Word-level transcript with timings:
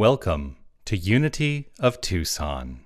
Welcome 0.00 0.56
to 0.86 0.96
Unity 0.96 1.68
of 1.78 2.00
Tucson. 2.00 2.80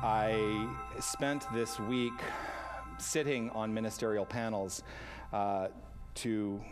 I 0.00 0.68
spent 1.00 1.52
this 1.52 1.80
week 1.80 2.12
sitting 2.98 3.50
on 3.50 3.74
ministerial 3.74 4.24
panels 4.24 4.84
uh, 5.32 5.70
to 6.14 6.62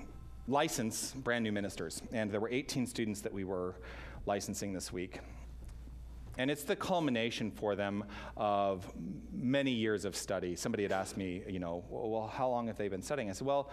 license 0.47 1.13
brand 1.13 1.43
new 1.43 1.51
ministers. 1.51 2.03
And 2.13 2.31
there 2.31 2.39
were 2.39 2.51
18 2.51 2.87
students 2.87 3.21
that 3.23 3.33
we 3.33 3.43
were 3.43 3.75
licensing 4.27 4.73
this 4.73 4.93
week. 4.93 5.19
And 6.39 6.53
it's 6.53 6.63
the 6.63 6.77
culmination 6.77 7.51
for 7.51 7.75
them 7.75 8.05
of 8.37 8.91
many 9.33 9.73
years 9.73 10.05
of 10.05 10.15
study. 10.15 10.55
Somebody 10.55 10.85
had 10.85 10.93
asked 10.93 11.17
me, 11.17 11.43
you 11.49 11.59
know, 11.59 11.85
well, 11.91 12.29
how 12.29 12.49
long 12.49 12.69
have 12.69 12.79
they 12.79 12.89
been 12.89 13.03
studying? 13.03 13.29
I 13.29 13.33
said, 13.33 13.47
well, 13.47 13.71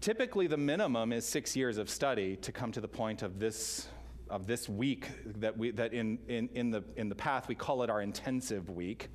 typically 0.00 0.48
the 0.48 0.56
minimum 0.56 1.12
is 1.12 1.24
six 1.24 1.54
years 1.56 1.78
of 1.78 1.88
study 1.88 2.36
to 2.36 2.50
come 2.50 2.72
to 2.72 2.80
the 2.80 2.88
point 2.88 3.22
of 3.22 3.38
this 3.38 3.88
of 4.28 4.48
this 4.48 4.68
week 4.68 5.08
that 5.38 5.56
we 5.56 5.70
that 5.70 5.92
in, 5.92 6.18
in, 6.26 6.48
in 6.54 6.70
the 6.72 6.82
in 6.96 7.08
the 7.08 7.14
path 7.14 7.46
we 7.46 7.54
call 7.54 7.84
it 7.84 7.90
our 7.90 8.02
intensive 8.02 8.68
week. 8.68 9.08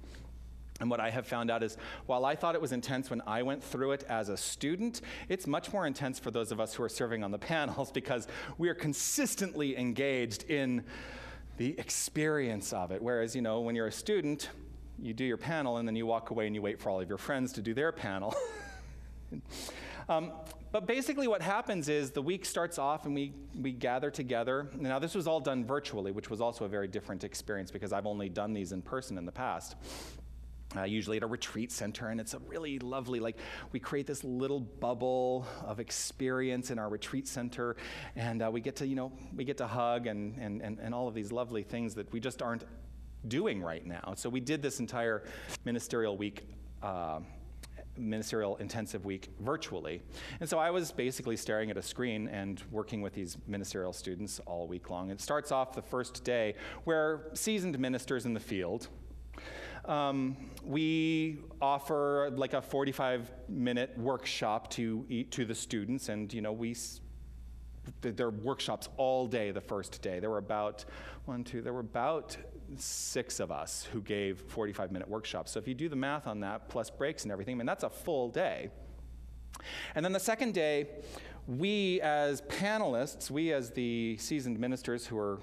And 0.79 0.89
what 0.89 0.99
I 0.99 1.11
have 1.11 1.27
found 1.27 1.51
out 1.51 1.61
is 1.61 1.77
while 2.07 2.25
I 2.25 2.35
thought 2.35 2.55
it 2.55 2.61
was 2.61 2.71
intense 2.71 3.09
when 3.09 3.21
I 3.27 3.43
went 3.43 3.63
through 3.63 3.91
it 3.91 4.03
as 4.09 4.29
a 4.29 4.37
student, 4.37 5.01
it's 5.29 5.45
much 5.45 5.71
more 5.71 5.85
intense 5.85 6.17
for 6.17 6.31
those 6.31 6.51
of 6.51 6.59
us 6.59 6.73
who 6.73 6.81
are 6.81 6.89
serving 6.89 7.23
on 7.23 7.29
the 7.29 7.37
panels 7.53 7.91
because 7.91 8.27
we 8.57 8.69
are 8.69 8.73
consistently 8.73 9.77
engaged 9.77 10.49
in 10.49 10.83
the 11.61 11.75
experience 11.77 12.73
of 12.73 12.89
it. 12.89 13.03
Whereas, 13.03 13.35
you 13.35 13.43
know, 13.43 13.59
when 13.59 13.75
you're 13.75 13.85
a 13.85 13.91
student, 13.91 14.49
you 14.97 15.13
do 15.13 15.23
your 15.23 15.37
panel 15.37 15.77
and 15.77 15.87
then 15.87 15.95
you 15.95 16.07
walk 16.07 16.31
away 16.31 16.47
and 16.47 16.55
you 16.55 16.61
wait 16.61 16.79
for 16.79 16.89
all 16.89 16.99
of 16.99 17.07
your 17.07 17.19
friends 17.19 17.53
to 17.53 17.61
do 17.61 17.75
their 17.75 17.91
panel. 17.91 18.33
um, 20.09 20.31
but 20.71 20.87
basically, 20.87 21.27
what 21.27 21.43
happens 21.43 21.87
is 21.87 22.09
the 22.09 22.21
week 22.21 22.45
starts 22.45 22.79
off 22.79 23.05
and 23.05 23.13
we, 23.13 23.35
we 23.61 23.73
gather 23.73 24.09
together. 24.09 24.71
Now, 24.75 24.97
this 24.97 25.13
was 25.13 25.27
all 25.27 25.39
done 25.39 25.63
virtually, 25.63 26.11
which 26.11 26.31
was 26.31 26.41
also 26.41 26.65
a 26.65 26.67
very 26.67 26.87
different 26.87 27.23
experience 27.23 27.69
because 27.69 27.93
I've 27.93 28.07
only 28.07 28.27
done 28.27 28.53
these 28.53 28.71
in 28.71 28.81
person 28.81 29.19
in 29.19 29.27
the 29.27 29.31
past. 29.31 29.75
Uh, 30.75 30.83
usually 30.83 31.17
at 31.17 31.23
a 31.23 31.27
retreat 31.27 31.71
center, 31.71 32.09
and 32.09 32.19
it's 32.21 32.33
a 32.33 32.39
really 32.39 32.79
lovely, 32.79 33.19
like, 33.19 33.37
we 33.73 33.79
create 33.79 34.07
this 34.07 34.23
little 34.23 34.59
bubble 34.59 35.45
of 35.65 35.79
experience 35.79 36.71
in 36.71 36.79
our 36.79 36.87
retreat 36.87 37.27
center, 37.27 37.75
and 38.15 38.41
uh, 38.41 38.49
we 38.49 38.61
get 38.61 38.75
to, 38.77 38.87
you 38.87 38.95
know, 38.95 39.11
we 39.35 39.43
get 39.43 39.57
to 39.57 39.67
hug 39.67 40.07
and, 40.07 40.37
and, 40.37 40.61
and, 40.61 40.79
and 40.79 40.93
all 40.93 41.07
of 41.07 41.13
these 41.13 41.31
lovely 41.31 41.63
things 41.63 41.93
that 41.95 42.11
we 42.13 42.19
just 42.19 42.41
aren't 42.41 42.63
doing 43.27 43.61
right 43.61 43.85
now. 43.85 44.13
So 44.15 44.29
we 44.29 44.39
did 44.39 44.61
this 44.61 44.79
entire 44.79 45.23
ministerial 45.65 46.15
week. 46.17 46.47
Uh, 46.81 47.19
ministerial 47.97 48.55
intensive 48.57 49.05
week 49.05 49.29
virtually. 49.41 50.01
And 50.39 50.49
so 50.49 50.57
I 50.57 50.71
was 50.71 50.91
basically 50.91 51.35
staring 51.35 51.69
at 51.69 51.77
a 51.77 51.81
screen 51.81 52.29
and 52.29 52.63
working 52.71 53.01
with 53.01 53.13
these 53.13 53.37
ministerial 53.47 53.93
students 53.93 54.39
all 54.45 54.65
week 54.65 54.89
long. 54.89 55.11
It 55.11 55.21
starts 55.21 55.51
off 55.51 55.73
the 55.73 55.81
first 55.81 56.23
day 56.23 56.55
where 56.85 57.27
seasoned 57.33 57.77
ministers 57.77 58.25
in 58.25 58.33
the 58.33 58.39
field, 58.39 58.87
um, 59.91 60.37
we 60.63 61.39
offer 61.61 62.31
like 62.33 62.53
a 62.53 62.61
45 62.61 63.29
minute 63.49 63.97
workshop 63.97 64.69
to, 64.71 65.25
to 65.31 65.43
the 65.43 65.53
students, 65.53 66.07
and 66.07 66.33
you 66.33 66.41
know, 66.41 66.53
we 66.53 66.75
there 68.01 68.27
are 68.27 68.29
workshops 68.29 68.87
all 68.95 69.27
day 69.27 69.51
the 69.51 69.59
first 69.59 70.01
day. 70.01 70.19
There 70.19 70.29
were 70.29 70.37
about 70.37 70.85
one, 71.25 71.43
two, 71.43 71.61
there 71.61 71.73
were 71.73 71.79
about 71.81 72.37
six 72.77 73.39
of 73.39 73.51
us 73.51 73.87
who 73.91 74.01
gave 74.01 74.39
45 74.39 74.91
minute 74.91 75.09
workshops. 75.09 75.51
So 75.51 75.59
if 75.59 75.67
you 75.67 75.73
do 75.73 75.89
the 75.89 75.95
math 75.95 76.25
on 76.25 76.39
that, 76.41 76.69
plus 76.69 76.89
breaks 76.89 77.23
and 77.23 77.31
everything, 77.31 77.55
I 77.55 77.57
mean, 77.57 77.65
that's 77.65 77.83
a 77.83 77.89
full 77.89 78.29
day. 78.29 78.69
And 79.95 80.05
then 80.05 80.13
the 80.13 80.19
second 80.19 80.53
day, 80.53 80.87
we 81.47 81.99
as 82.01 82.41
panelists, 82.41 83.31
we 83.31 83.51
as 83.51 83.71
the 83.71 84.17
seasoned 84.17 84.59
ministers 84.59 85.05
who 85.05 85.17
are 85.17 85.39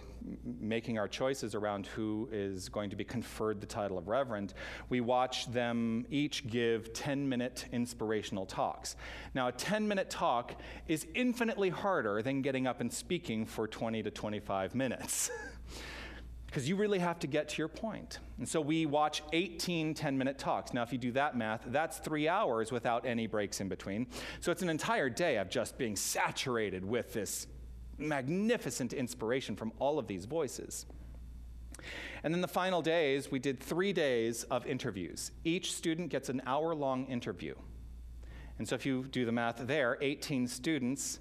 making 0.61 0.99
our 0.99 1.09
choices 1.09 1.55
around 1.55 1.87
who 1.87 2.29
is 2.31 2.69
going 2.69 2.91
to 2.91 2.97
be 2.97 3.05
conferred 3.05 3.61
the 3.61 3.67
title 3.67 3.99
of 3.99 4.09
reverend, 4.09 4.55
we 4.89 5.01
watch 5.01 5.51
them 5.51 6.07
each 6.11 6.47
give 6.47 6.93
10 6.93 7.29
minute 7.29 7.67
inspirational 7.73 8.47
talks. 8.47 8.97
Now, 9.35 9.49
a 9.49 9.53
10 9.53 9.89
minute 9.89 10.11
talk 10.11 10.61
is 10.87 11.07
infinitely 11.15 11.71
harder 11.71 12.23
than 12.23 12.43
getting 12.43 12.67
up 12.67 12.81
and 12.81 12.93
speaking 12.93 13.45
for 13.45 13.67
20 13.67 14.03
to 14.03 14.11
25 14.11 14.75
minutes. 14.75 15.31
because 16.49 16.67
you 16.67 16.77
really 16.77 16.99
have 16.99 17.19
to 17.19 17.27
get 17.27 17.51
to 17.51 17.59
your 17.59 17.69
point. 17.69 18.21
And 18.39 18.49
so 18.49 18.59
we 18.59 18.87
watch 18.87 19.23
18 19.35 19.93
10 19.93 20.19
minute 20.19 20.39
talks. 20.39 20.73
Now, 20.73 20.83
if 20.83 20.93
you 20.93 20.99
do 20.99 21.13
that 21.13 21.37
math, 21.37 21.61
that's 21.67 21.99
three 21.99 22.27
hours 22.27 22.73
without 22.73 23.05
any 23.05 23.27
breaks 23.27 23.61
in 23.61 23.69
between. 23.69 24.07
So 24.41 24.51
it's 24.51 24.63
an 24.63 24.71
entire 24.71 25.11
day 25.11 25.37
of 25.37 25.51
just 25.51 25.77
being 25.77 25.95
saturated 25.95 26.83
with 26.83 27.13
this 27.13 27.47
magnificent 27.99 28.95
inspiration 28.95 29.57
from 29.57 29.73
all 29.79 29.99
of 29.99 30.07
these 30.07 30.25
voices. 30.25 30.87
And 32.25 32.33
then 32.33 32.41
the 32.41 32.49
final 32.49 32.81
days, 32.81 33.31
we 33.31 33.39
did 33.39 33.61
three 33.61 33.93
days 33.93 34.45
of 34.45 34.67
interviews. 34.67 35.33
Each 35.45 35.75
student 35.75 36.09
gets 36.09 36.31
an 36.31 36.41
hour 36.47 36.75
long 36.75 37.07
interview. 37.07 37.55
And 38.59 38.67
so 38.67 38.75
if 38.75 38.87
you 38.87 39.05
do 39.05 39.27
the 39.27 39.33
math 39.33 39.59
there, 39.67 39.99
18 40.01 40.49
students 40.49 41.21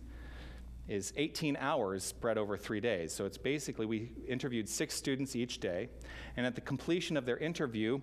is 0.88 1.14
18 1.18 1.58
hours 1.58 2.03
spread 2.03 2.38
over 2.38 2.58
three 2.58 2.80
days. 2.80 3.14
So 3.14 3.25
it's 3.25 3.38
basically 3.38 3.86
we 3.86 4.12
interviewed 4.28 4.70
six 4.70 4.96
students 4.96 5.36
each 5.36 5.59
day, 5.59 5.90
and 6.36 6.46
at 6.46 6.56
the 6.56 6.62
completion 6.62 7.18
of 7.18 7.25
their 7.25 7.38
interview, 7.38 8.00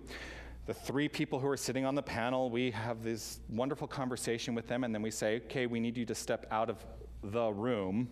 the 0.65 0.73
three 0.73 1.07
people 1.07 1.39
who 1.39 1.47
are 1.47 1.57
sitting 1.57 1.85
on 1.85 1.93
the 1.93 2.01
panel, 2.01 2.49
we 2.49 2.71
have 2.71 3.03
this 3.03 3.39
wonderful 3.49 3.87
conversation 3.87 4.55
with 4.55 4.67
them, 4.67 4.83
and 4.83 4.93
then 4.93 5.01
we 5.01 5.11
say, 5.11 5.37
okay, 5.37 5.67
we 5.67 5.79
need 5.79 5.95
you 5.95 6.05
to 6.05 6.15
step 6.15 6.47
out 6.49 6.69
of 6.69 6.83
the 7.23 7.51
room, 7.51 8.07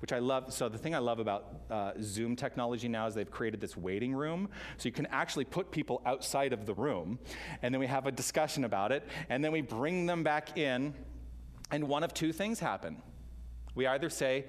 which 0.00 0.12
I 0.12 0.18
love. 0.18 0.52
So, 0.52 0.68
the 0.68 0.76
thing 0.76 0.94
I 0.94 0.98
love 0.98 1.20
about 1.20 1.62
uh, 1.70 1.92
Zoom 2.02 2.36
technology 2.36 2.86
now 2.86 3.06
is 3.06 3.14
they've 3.14 3.30
created 3.30 3.62
this 3.62 3.78
waiting 3.78 4.14
room. 4.14 4.50
So, 4.76 4.88
you 4.90 4.92
can 4.92 5.06
actually 5.06 5.46
put 5.46 5.70
people 5.70 6.02
outside 6.04 6.52
of 6.52 6.66
the 6.66 6.74
room, 6.74 7.18
and 7.62 7.72
then 7.72 7.80
we 7.80 7.86
have 7.86 8.06
a 8.06 8.12
discussion 8.12 8.64
about 8.64 8.92
it, 8.92 9.06
and 9.30 9.42
then 9.42 9.52
we 9.52 9.62
bring 9.62 10.04
them 10.04 10.22
back 10.22 10.58
in, 10.58 10.92
and 11.70 11.88
one 11.88 12.02
of 12.02 12.12
two 12.12 12.32
things 12.32 12.60
happen. 12.60 13.02
We 13.74 13.86
either 13.86 14.10
say, 14.10 14.46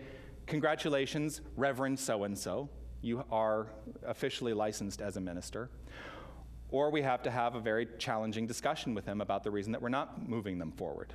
Congratulations, 0.48 1.42
Reverend 1.56 2.00
so 2.00 2.24
and 2.24 2.38
so, 2.38 2.70
you 3.02 3.24
are 3.32 3.68
officially 4.06 4.54
licensed 4.54 5.02
as 5.02 5.18
a 5.18 5.22
minister, 5.22 5.70
or 6.70 6.90
we 6.90 7.02
have 7.02 7.24
to 7.24 7.32
have 7.32 7.56
a 7.56 7.60
very 7.60 7.88
challenging 7.98 8.48
discussion 8.48 8.94
with 8.94 9.06
them 9.06 9.22
about 9.22 9.44
the 9.44 9.52
reason 9.52 9.72
that 9.72 9.82
we're 9.82 9.90
not 9.90 10.28
moving 10.28 10.60
them 10.60 10.72
forward. 10.72 11.14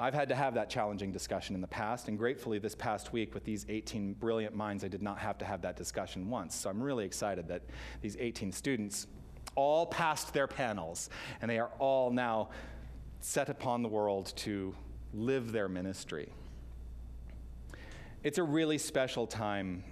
I've 0.00 0.14
had 0.14 0.28
to 0.28 0.36
have 0.36 0.54
that 0.54 0.70
challenging 0.70 1.10
discussion 1.10 1.56
in 1.56 1.60
the 1.60 1.66
past, 1.66 2.06
and 2.06 2.16
gratefully, 2.16 2.58
this 2.58 2.74
past 2.74 3.12
week 3.12 3.34
with 3.34 3.44
these 3.44 3.66
18 3.68 4.14
brilliant 4.14 4.54
minds, 4.54 4.84
I 4.84 4.88
did 4.88 5.02
not 5.02 5.18
have 5.18 5.38
to 5.38 5.44
have 5.44 5.60
that 5.62 5.76
discussion 5.76 6.30
once. 6.30 6.54
So 6.54 6.70
I'm 6.70 6.80
really 6.80 7.04
excited 7.04 7.48
that 7.48 7.62
these 8.00 8.16
18 8.18 8.52
students 8.52 9.08
all 9.56 9.86
passed 9.86 10.32
their 10.32 10.46
panels, 10.46 11.10
and 11.42 11.50
they 11.50 11.58
are 11.58 11.70
all 11.80 12.12
now 12.12 12.50
set 13.20 13.48
upon 13.48 13.82
the 13.82 13.88
world 13.88 14.32
to 14.36 14.72
live 15.12 15.50
their 15.50 15.68
ministry. 15.68 16.32
It's 18.24 18.38
a 18.38 18.42
really 18.42 18.78
special 18.78 19.28
time 19.28 19.84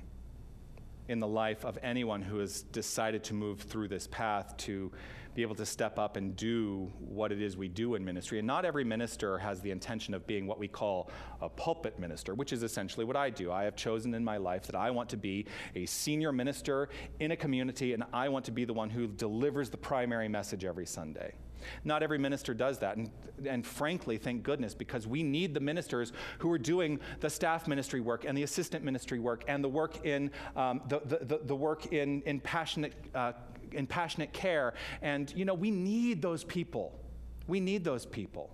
in 1.07 1.21
the 1.21 1.29
life 1.29 1.65
of 1.65 1.79
anyone 1.81 2.23
who 2.23 2.39
has 2.39 2.63
decided 2.63 3.23
to 3.23 3.35
move 3.35 3.61
through 3.61 3.87
this 3.87 4.09
path 4.09 4.57
to 4.57 4.91
be 5.37 5.43
able 5.43 5.55
to 5.55 5.65
step 5.65 5.97
up 5.97 6.17
and 6.17 6.35
do 6.35 6.91
what 6.99 7.31
it 7.31 7.41
is 7.41 7.57
we 7.57 7.69
do 7.69 7.95
in 7.95 8.05
ministry. 8.05 8.39
And 8.39 8.47
not 8.47 8.65
every 8.65 8.83
minister 8.83 9.39
has 9.39 9.61
the 9.61 9.71
intention 9.71 10.13
of 10.13 10.27
being 10.27 10.49
what 10.49 10.59
we 10.59 10.67
call 10.67 11.09
a 11.41 11.49
pulpit 11.49 12.01
minister, 12.01 12.35
which 12.35 12.53
is 12.53 12.65
essentially 12.65 13.05
what 13.05 13.15
I 13.15 13.31
do. 13.31 13.53
I 13.53 13.63
have 13.63 13.77
chosen 13.77 14.13
in 14.13 14.25
my 14.25 14.39
life 14.39 14.67
that 14.67 14.75
I 14.75 14.91
want 14.91 15.09
to 15.11 15.17
be 15.17 15.47
a 15.77 15.87
senior 15.87 16.33
minister 16.33 16.89
in 17.21 17.31
a 17.31 17.37
community, 17.37 17.93
and 17.93 18.03
I 18.13 18.29
want 18.29 18.45
to 18.47 18.51
be 18.51 18.65
the 18.65 18.73
one 18.73 18.91
who 18.91 19.07
delivers 19.07 19.71
the 19.71 19.77
primary 19.77 20.29
message 20.29 20.65
every 20.65 20.87
Sunday. 20.87 21.35
Not 21.85 22.03
every 22.03 22.19
minister 22.19 22.55
does 22.55 22.79
that. 22.79 22.97
And, 22.97 23.11
and 23.47 23.67
frankly, 23.67 24.19
thank 24.19 24.43
goodness, 24.43 24.75
because 24.75 25.07
we 25.07 25.23
need 25.23 25.55
the 25.55 25.61
ministers 25.61 26.13
who 26.39 26.51
are 26.53 26.59
doing 26.59 27.01
the 27.21 27.31
staff 27.31 27.67
ministry 27.67 28.01
work 28.01 28.25
and 28.25 28.37
the 28.37 28.43
assistant 28.43 28.85
ministry 28.85 29.19
work 29.19 29.45
and 29.49 29.63
the 29.63 29.69
work 29.69 30.05
in, 30.05 30.31
um, 30.55 30.81
the, 30.89 31.01
the, 31.01 31.41
the, 31.45 31.57
work 31.57 31.93
in, 31.93 32.23
in, 32.23 32.41
passionate, 32.41 32.95
uh, 33.15 33.33
in 33.73 33.87
passionate 33.87 34.33
care. 34.33 34.75
And, 35.03 35.33
you 35.37 35.45
know, 35.45 35.55
we 35.55 35.71
need 35.71 36.23
those 36.23 36.45
people. 36.45 36.99
We 37.47 37.61
need 37.61 37.85
those 37.85 38.07
people. 38.07 38.51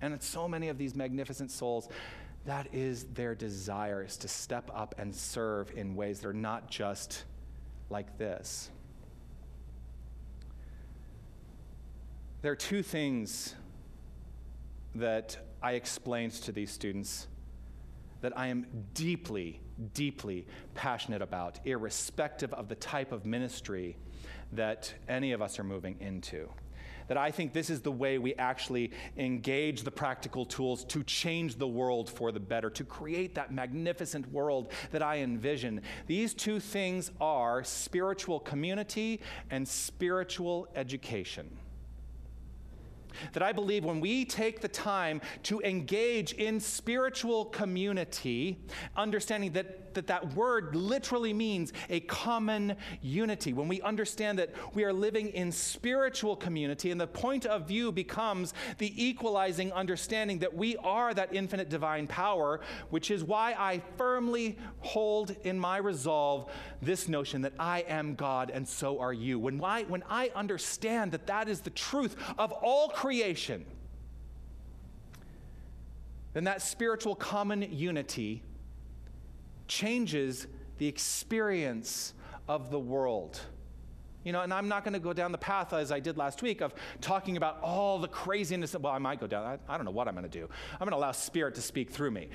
And 0.00 0.12
it's 0.12 0.26
so 0.26 0.46
many 0.46 0.68
of 0.68 0.78
these 0.78 0.94
magnificent 0.94 1.50
souls 1.50 1.88
that 2.46 2.68
is 2.72 3.04
their 3.14 3.34
desire 3.34 4.04
is 4.04 4.16
to 4.18 4.28
step 4.28 4.70
up 4.72 4.94
and 4.98 5.14
serve 5.14 5.72
in 5.76 5.96
ways 5.96 6.20
that 6.20 6.28
are 6.28 6.32
not 6.32 6.70
just 6.70 7.24
like 7.90 8.18
this. 8.18 8.70
There 12.46 12.52
are 12.52 12.54
two 12.54 12.84
things 12.84 13.56
that 14.94 15.36
I 15.60 15.72
explained 15.72 16.30
to 16.44 16.52
these 16.52 16.70
students 16.70 17.26
that 18.20 18.38
I 18.38 18.46
am 18.46 18.68
deeply, 18.94 19.60
deeply 19.94 20.46
passionate 20.76 21.22
about, 21.22 21.58
irrespective 21.64 22.54
of 22.54 22.68
the 22.68 22.76
type 22.76 23.10
of 23.10 23.26
ministry 23.26 23.96
that 24.52 24.94
any 25.08 25.32
of 25.32 25.42
us 25.42 25.58
are 25.58 25.64
moving 25.64 25.96
into. 25.98 26.48
that 27.08 27.16
I 27.16 27.32
think 27.32 27.52
this 27.52 27.68
is 27.68 27.80
the 27.80 27.90
way 27.90 28.18
we 28.18 28.34
actually 28.34 28.92
engage 29.16 29.82
the 29.82 29.90
practical 29.90 30.44
tools 30.44 30.84
to 30.84 31.02
change 31.02 31.56
the 31.56 31.66
world 31.66 32.08
for 32.08 32.30
the 32.30 32.38
better, 32.38 32.70
to 32.70 32.84
create 32.84 33.34
that 33.34 33.52
magnificent 33.52 34.30
world 34.32 34.70
that 34.92 35.02
I 35.02 35.18
envision. 35.18 35.80
These 36.06 36.32
two 36.32 36.60
things 36.60 37.10
are 37.20 37.64
spiritual 37.64 38.38
community 38.38 39.20
and 39.50 39.66
spiritual 39.66 40.68
education 40.76 41.50
that 43.32 43.42
I 43.42 43.52
believe 43.52 43.84
when 43.84 44.00
we 44.00 44.24
take 44.24 44.60
the 44.60 44.68
time 44.68 45.20
to 45.44 45.60
engage 45.60 46.32
in 46.34 46.60
spiritual 46.60 47.46
community, 47.46 48.58
understanding 48.96 49.52
that 49.52 49.85
that, 49.96 50.06
that 50.06 50.34
word 50.34 50.74
literally 50.76 51.32
means 51.32 51.72
a 51.90 52.00
common 52.00 52.76
unity, 53.02 53.52
when 53.52 53.66
we 53.66 53.82
understand 53.82 54.38
that 54.38 54.50
we 54.74 54.84
are 54.84 54.92
living 54.92 55.28
in 55.30 55.50
spiritual 55.50 56.36
community, 56.36 56.90
and 56.92 57.00
the 57.00 57.06
point 57.06 57.44
of 57.44 57.66
view 57.66 57.90
becomes 57.90 58.54
the 58.78 59.04
equalizing 59.04 59.72
understanding 59.72 60.38
that 60.38 60.54
we 60.54 60.76
are 60.76 61.12
that 61.12 61.34
infinite 61.34 61.68
divine 61.68 62.06
power, 62.06 62.60
which 62.90 63.10
is 63.10 63.24
why 63.24 63.54
I 63.58 63.82
firmly 63.96 64.56
hold 64.78 65.34
in 65.42 65.58
my 65.58 65.78
resolve 65.78 66.50
this 66.80 67.08
notion 67.08 67.42
that 67.42 67.54
I 67.58 67.80
am 67.88 68.14
God 68.14 68.50
and 68.50 68.68
so 68.68 69.00
are 69.00 69.12
you. 69.12 69.38
When 69.38 69.62
I, 69.64 69.82
when 69.82 70.04
I 70.08 70.30
understand 70.34 71.10
that 71.10 71.26
that 71.26 71.48
is 71.48 71.60
the 71.60 71.70
truth 71.70 72.14
of 72.38 72.52
all 72.52 72.88
creation, 72.90 73.16
creation, 73.16 73.64
then 76.34 76.44
that 76.44 76.60
spiritual 76.60 77.14
common 77.14 77.62
unity 77.62 78.42
changes 79.68 80.46
the 80.78 80.86
experience 80.86 82.14
of 82.48 82.70
the 82.70 82.78
world. 82.78 83.40
You 84.24 84.32
know, 84.32 84.40
and 84.40 84.52
I'm 84.52 84.66
not 84.66 84.82
going 84.82 84.94
to 84.94 85.00
go 85.00 85.12
down 85.12 85.30
the 85.30 85.38
path 85.38 85.72
as 85.72 85.92
I 85.92 86.00
did 86.00 86.16
last 86.16 86.42
week 86.42 86.60
of 86.60 86.74
talking 87.00 87.36
about 87.36 87.60
all 87.62 88.00
the 88.00 88.08
craziness. 88.08 88.74
Well, 88.74 88.92
I 88.92 88.98
might 88.98 89.20
go 89.20 89.28
down. 89.28 89.44
I, 89.44 89.72
I 89.72 89.76
don't 89.76 89.84
know 89.84 89.92
what 89.92 90.08
I'm 90.08 90.14
going 90.14 90.28
to 90.28 90.38
do. 90.38 90.48
I'm 90.72 90.80
going 90.80 90.90
to 90.90 90.96
allow 90.96 91.12
Spirit 91.12 91.54
to 91.54 91.62
speak 91.62 91.90
through 91.90 92.10
me. 92.10 92.28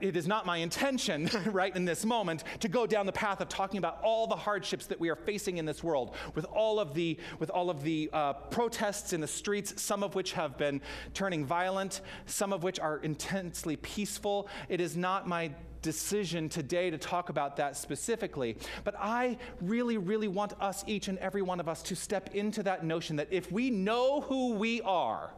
It 0.00 0.16
is 0.16 0.26
not 0.26 0.46
my 0.46 0.58
intention, 0.58 1.30
right, 1.46 1.74
in 1.74 1.84
this 1.84 2.04
moment, 2.04 2.44
to 2.60 2.68
go 2.68 2.86
down 2.86 3.06
the 3.06 3.12
path 3.12 3.40
of 3.40 3.48
talking 3.48 3.78
about 3.78 4.00
all 4.02 4.26
the 4.26 4.36
hardships 4.36 4.86
that 4.86 4.98
we 4.98 5.08
are 5.08 5.16
facing 5.16 5.58
in 5.58 5.64
this 5.64 5.82
world, 5.82 6.14
with 6.34 6.44
all 6.46 6.80
of 6.80 6.92
the, 6.92 7.18
with 7.38 7.50
all 7.50 7.70
of 7.70 7.82
the 7.82 8.10
uh, 8.12 8.32
protests 8.32 9.12
in 9.12 9.20
the 9.20 9.28
streets, 9.28 9.80
some 9.80 10.02
of 10.02 10.14
which 10.14 10.32
have 10.32 10.58
been 10.58 10.80
turning 11.14 11.46
violent, 11.46 12.00
some 12.26 12.52
of 12.52 12.64
which 12.64 12.80
are 12.80 12.98
intensely 12.98 13.76
peaceful. 13.76 14.48
It 14.68 14.80
is 14.80 14.96
not 14.96 15.28
my 15.28 15.52
decision 15.84 16.48
today 16.48 16.88
to 16.88 16.96
talk 16.96 17.28
about 17.28 17.56
that 17.58 17.76
specifically. 17.76 18.56
But 18.84 18.94
I 18.98 19.36
really, 19.60 19.98
really 19.98 20.28
want 20.28 20.54
us, 20.60 20.82
each 20.86 21.08
and 21.08 21.18
every 21.18 21.42
one 21.42 21.60
of 21.60 21.68
us, 21.68 21.82
to 21.82 21.94
step 21.94 22.34
into 22.34 22.62
that 22.62 22.84
notion 22.84 23.16
that 23.16 23.28
if 23.30 23.52
we 23.52 23.70
know 23.70 24.22
who 24.22 24.54
we 24.54 24.80
are, 24.80 25.30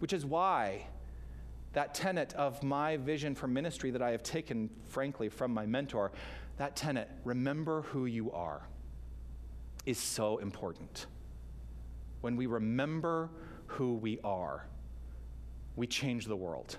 which 0.00 0.12
is 0.12 0.26
why 0.26 0.86
that 1.72 1.94
tenet 1.94 2.34
of 2.34 2.62
my 2.64 2.96
vision 2.98 3.34
for 3.34 3.46
ministry 3.46 3.92
that 3.92 4.02
I 4.02 4.10
have 4.10 4.24
taken, 4.24 4.68
frankly, 4.88 5.28
from 5.28 5.54
my 5.54 5.64
mentor, 5.64 6.10
that 6.58 6.74
tenet, 6.74 7.08
remember 7.24 7.82
who 7.82 8.06
you 8.06 8.32
are, 8.32 8.68
is 9.86 9.98
so 9.98 10.38
important. 10.38 11.06
When 12.22 12.36
we 12.36 12.46
remember 12.46 13.30
who 13.66 13.94
we 13.94 14.18
are, 14.24 14.66
we 15.76 15.86
change 15.86 16.26
the 16.26 16.36
world. 16.36 16.76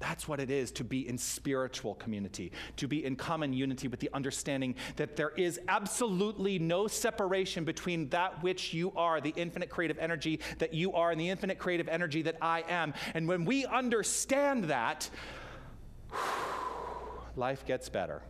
That's 0.00 0.28
what 0.28 0.40
it 0.40 0.50
is 0.50 0.70
to 0.72 0.84
be 0.84 1.08
in 1.08 1.16
spiritual 1.16 1.94
community, 1.94 2.52
to 2.76 2.88
be 2.88 3.04
in 3.04 3.16
common 3.16 3.52
unity 3.52 3.88
with 3.88 4.00
the 4.00 4.10
understanding 4.12 4.74
that 4.96 5.16
there 5.16 5.30
is 5.30 5.60
absolutely 5.68 6.58
no 6.58 6.86
separation 6.86 7.64
between 7.64 8.08
that 8.10 8.42
which 8.42 8.74
you 8.74 8.92
are, 8.96 9.20
the 9.20 9.32
infinite 9.36 9.70
creative 9.70 9.98
energy 9.98 10.40
that 10.58 10.74
you 10.74 10.92
are, 10.92 11.10
and 11.10 11.20
the 11.20 11.30
infinite 11.30 11.58
creative 11.58 11.88
energy 11.88 12.22
that 12.22 12.36
I 12.42 12.64
am. 12.68 12.92
And 13.14 13.28
when 13.28 13.44
we 13.44 13.64
understand 13.66 14.64
that, 14.64 15.08
life 17.36 17.64
gets 17.64 17.88
better. 17.88 18.22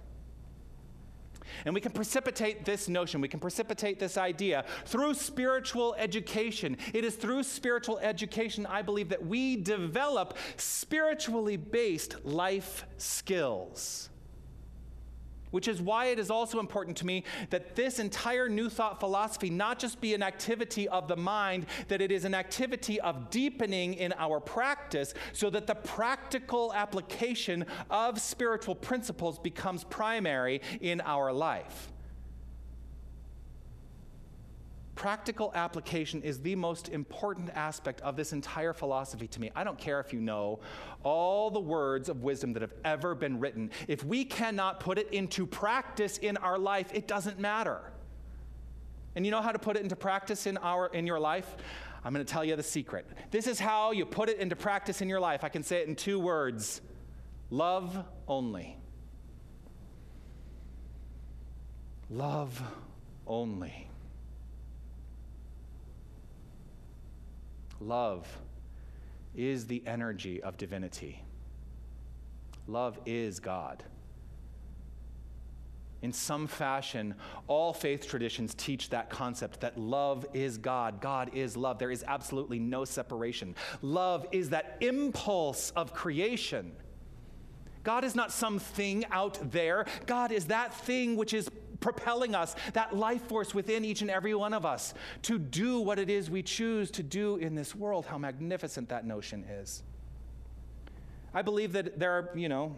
And 1.65 1.75
we 1.75 1.81
can 1.81 1.93
precipitate 1.93 2.65
this 2.65 2.89
notion, 2.89 3.21
we 3.21 3.29
can 3.29 3.41
precipitate 3.41 3.99
this 3.99 4.17
idea 4.17 4.65
through 4.85 5.15
spiritual 5.15 5.95
education. 5.99 6.77
It 6.93 7.05
is 7.05 7.17
through 7.17 7.43
spiritual 7.43 7.99
education, 7.99 8.67
I 8.67 8.83
believe, 8.83 9.09
that 9.11 9.25
we 9.25 9.57
develop 9.57 10.37
spiritually 10.57 11.57
based 11.57 12.25
life 12.25 12.85
skills 12.97 14.11
which 15.55 15.69
is 15.69 15.81
why 15.81 16.07
it 16.07 16.19
is 16.19 16.33
also 16.33 16.59
important 16.59 16.97
to 16.97 17.07
me 17.07 17.23
that 17.51 17.77
this 17.77 18.01
entire 18.01 18.49
New 18.49 18.69
Thought 18.69 18.99
philosophy 18.99 19.51
not 19.51 19.79
just 19.79 20.01
be 20.01 20.13
an 20.13 20.21
activity 20.21 20.89
of 20.89 21.07
the 21.07 21.17
mind, 21.17 21.67
that 21.87 22.03
it 22.03 22.11
is 22.11 22.25
an 22.25 22.35
activity 22.35 23.01
of 23.01 23.31
deepening 23.31 23.95
in 23.95 24.13
our 24.19 24.41
practice 24.41 25.15
so 25.33 25.51
that 25.51 25.69
the 25.69 25.77
practical 25.77 26.75
application 26.75 27.65
of 27.89 28.21
spiritual 28.21 28.75
principles 28.75 29.39
becomes 29.39 29.85
primary 29.85 30.61
in 30.81 31.01
our 31.03 31.33
life. 31.33 31.94
Practical 34.95 35.51
application 35.55 36.23
is 36.23 36.41
the 36.41 36.55
most 36.55 36.89
important 36.89 37.51
aspect 37.51 38.01
of 38.03 38.17
this 38.17 38.33
entire 38.33 38.73
philosophy 38.73 39.27
to 39.27 39.41
me. 39.41 39.51
I 39.57 39.65
don't 39.65 39.79
care 39.79 39.99
if 39.99 40.13
you 40.13 40.21
know 40.21 40.61
all 41.03 41.51
the 41.51 41.61
words 41.61 42.09
of 42.09 42.23
wisdom 42.23 42.53
that 42.53 42.63
have 42.63 42.75
ever 42.85 43.15
been 43.15 43.41
written. 43.41 43.71
If 43.89 44.05
we 44.05 44.25
cannot 44.25 44.79
put 44.79 44.99
it 44.99 45.13
into 45.13 45.47
practice 45.47 46.19
in 46.19 46.37
our 46.37 46.59
life, 46.59 46.91
it 46.95 47.09
doesn't 47.09 47.41
matter. 47.41 47.81
And 49.17 49.25
you 49.25 49.33
know 49.33 49.43
how 49.43 49.53
to 49.53 49.59
put 49.59 49.77
it 49.77 49.83
into 49.83 49.97
practice 49.97 50.47
in, 50.47 50.57
our, 50.59 50.87
in 50.87 51.07
your 51.07 51.19
life? 51.19 51.57
I'm 52.05 52.13
going 52.13 52.25
to 52.25 52.33
tell 52.33 52.45
you 52.45 52.55
the 52.55 52.63
secret. 52.63 53.07
This 53.31 53.47
is 53.47 53.59
how 53.59 53.93
you 53.93 54.07
put 54.07 54.29
it 54.29 54.39
into 54.39 54.55
practice 54.55 55.01
in 55.01 55.09
your 55.09 55.21
life. 55.21 55.43
I 55.43 55.49
can 55.49 55.63
say 55.63 55.81
it 55.81 55.89
in 55.89 55.97
two 55.97 56.21
words 56.21 56.83
love 57.51 58.05
only. 58.29 58.77
Love 62.11 62.63
only. 63.27 63.84
Love 67.85 68.27
is 69.37 69.67
the 69.67 69.83
energy 69.87 70.43
of 70.43 70.57
divinity. 70.57 71.23
Love 72.67 72.99
is 73.05 73.41
God. 73.41 73.85
In 76.01 76.13
some 76.13 76.47
fashion, 76.47 77.15
all 77.47 77.73
faith 77.73 78.07
traditions 78.07 78.55
teach 78.55 78.91
that 78.91 79.11
concept 79.11 79.61
that 79.61 79.79
love 79.79 80.27
is 80.35 80.59
God. 80.59 81.01
God 81.01 81.31
is 81.35 81.57
love. 81.57 81.79
There 81.79 81.91
is 81.91 82.05
absolutely 82.07 82.59
no 82.59 82.85
separation. 82.85 83.55
Love 83.81 84.27
is 84.31 84.51
that 84.51 84.77
impulse 84.81 85.71
of 85.71 85.93
creation. 85.95 86.73
God 87.83 88.05
is 88.05 88.15
not 88.15 88.33
something 88.33 89.05
out 89.11 89.39
there. 89.51 89.87
God 90.07 90.33
is 90.33 90.47
that 90.47 90.75
thing 90.75 91.17
which 91.17 91.35
is 91.35 91.51
propelling 91.85 92.35
us, 92.35 92.57
that 92.73 92.97
life 92.97 93.23
force 93.29 93.55
within 93.55 93.85
each 93.85 94.01
and 94.01 94.11
every 94.11 94.35
one 94.35 94.55
of 94.55 94.65
us 94.65 94.95
to 95.21 95.39
do 95.39 95.81
what 95.81 95.99
it 95.99 96.09
is 96.09 96.31
we 96.31 96.43
choose 96.43 96.91
to 96.93 97.03
do 97.03 97.37
in 97.37 97.55
this 97.55 97.75
world. 97.75 98.07
How 98.07 98.17
magnificent 98.17 98.89
that 98.89 99.07
notion 99.07 99.45
is. 99.45 99.83
I 101.35 101.43
believe 101.43 101.73
that 101.73 101.99
there 101.99 102.13
are, 102.13 102.31
you 102.35 102.49
know, 102.49 102.75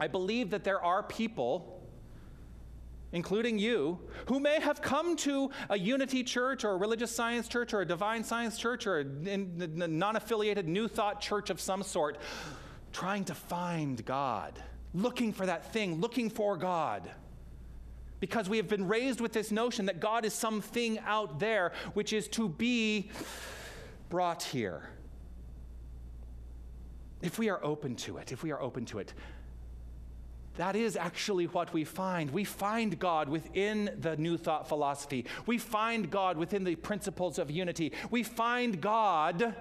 I 0.00 0.08
believe 0.08 0.50
that 0.50 0.64
there 0.64 0.82
are 0.82 1.04
people 1.04 1.72
including 3.12 3.58
you, 3.58 3.98
who 4.26 4.40
may 4.40 4.60
have 4.60 4.82
come 4.82 5.16
to 5.16 5.48
a 5.70 5.78
unity 5.78 6.24
church 6.24 6.64
or 6.64 6.72
a 6.72 6.76
religious 6.76 7.14
science 7.14 7.46
church 7.46 7.72
or 7.72 7.80
a 7.80 7.86
divine 7.86 8.24
science 8.24 8.58
church 8.58 8.86
or 8.86 8.98
a 8.98 9.04
non 9.04 10.16
affiliated 10.16 10.68
new 10.68 10.88
thought 10.88 11.20
church 11.20 11.48
of 11.48 11.60
some 11.60 11.82
sort, 11.82 12.18
trying 12.92 13.24
to 13.24 13.34
find 13.34 14.04
God, 14.04 14.60
looking 14.92 15.32
for 15.32 15.46
that 15.46 15.72
thing, 15.72 16.00
looking 16.00 16.28
for 16.28 16.56
God 16.56 17.08
because 18.20 18.48
we 18.48 18.56
have 18.56 18.68
been 18.68 18.88
raised 18.88 19.20
with 19.20 19.32
this 19.32 19.50
notion 19.50 19.86
that 19.86 20.00
God 20.00 20.24
is 20.24 20.34
something 20.34 20.98
out 21.00 21.38
there 21.38 21.72
which 21.94 22.12
is 22.12 22.28
to 22.28 22.48
be 22.48 23.10
brought 24.08 24.42
here. 24.42 24.88
If 27.22 27.38
we 27.38 27.48
are 27.48 27.62
open 27.64 27.96
to 27.96 28.18
it, 28.18 28.32
if 28.32 28.42
we 28.42 28.52
are 28.52 28.60
open 28.60 28.84
to 28.86 28.98
it, 28.98 29.12
that 30.56 30.74
is 30.74 30.96
actually 30.96 31.46
what 31.46 31.72
we 31.72 31.84
find. 31.84 32.30
We 32.30 32.44
find 32.44 32.98
God 32.98 33.28
within 33.28 33.90
the 34.00 34.16
New 34.16 34.38
Thought 34.38 34.68
philosophy. 34.68 35.26
We 35.44 35.58
find 35.58 36.10
God 36.10 36.38
within 36.38 36.64
the 36.64 36.76
principles 36.76 37.38
of 37.38 37.50
unity. 37.50 37.92
We 38.10 38.22
find 38.22 38.80
God, 38.80 39.54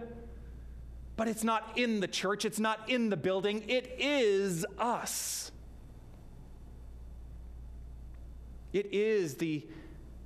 but 1.18 1.28
it's 1.28 1.44
not 1.44 1.78
in 1.78 2.00
the 2.00 2.08
church, 2.08 2.46
it's 2.46 2.60
not 2.60 2.90
in 2.90 3.10
the 3.10 3.18
building, 3.18 3.66
it 3.68 3.96
is 4.00 4.66
us. 4.78 5.52
It 8.76 8.94
is 8.94 9.36
the 9.36 9.66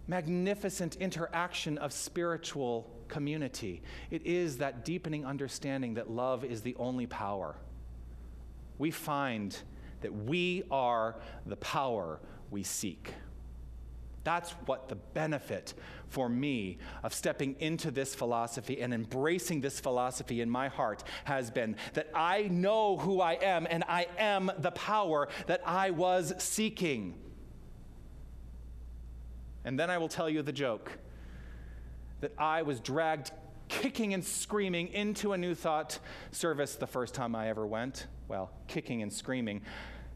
magnificent 0.08 0.96
interaction 0.96 1.78
of 1.78 1.94
spiritual 1.94 2.90
community. 3.08 3.84
It 4.10 4.26
is 4.26 4.58
that 4.58 4.84
deepening 4.84 5.24
understanding 5.24 5.94
that 5.94 6.10
love 6.10 6.44
is 6.44 6.64
the 6.64 6.76
only 6.80 7.06
power. 7.06 7.58
We 8.80 8.90
find 8.90 9.56
that 10.02 10.12
we 10.12 10.64
are 10.72 11.18
the 11.46 11.58
power 11.58 12.20
we 12.50 12.64
seek. 12.64 13.14
That's 14.24 14.50
what 14.66 14.90
the 14.90 14.96
benefit 14.96 15.76
for 16.08 16.28
me 16.28 16.80
of 17.04 17.14
stepping 17.14 17.56
into 17.60 17.92
this 17.92 18.16
philosophy 18.16 18.82
and 18.82 18.96
embracing 18.96 19.62
this 19.62 19.80
philosophy 19.80 20.42
in 20.42 20.50
my 20.50 20.70
heart 20.70 21.04
has 21.26 21.52
been 21.52 21.76
that 21.94 22.10
I 22.16 22.48
know 22.48 22.98
who 22.98 23.22
I 23.22 23.34
am 23.34 23.68
and 23.70 23.84
I 23.88 24.08
am 24.18 24.52
the 24.58 24.72
power 24.72 25.28
that 25.46 25.62
I 25.68 25.92
was 25.92 26.34
seeking. 26.40 27.14
And 29.70 29.78
then 29.78 29.92
I 29.92 30.00
will 30.00 30.08
tell 30.08 30.28
you 30.28 30.42
the 30.42 30.52
joke 30.52 30.92
that 32.22 32.32
I 32.40 32.64
was 32.64 32.80
dragged 32.80 33.30
kicking 33.68 34.16
and 34.16 34.26
screaming 34.26 34.88
into 34.88 35.34
a 35.34 35.38
New 35.38 35.54
Thought 35.54 36.00
service 36.32 36.74
the 36.74 36.88
first 36.88 37.14
time 37.14 37.36
I 37.36 37.50
ever 37.50 37.68
went. 37.68 38.08
Well, 38.28 38.50
kicking 38.66 39.04
and 39.04 39.14
screaming. 39.14 39.62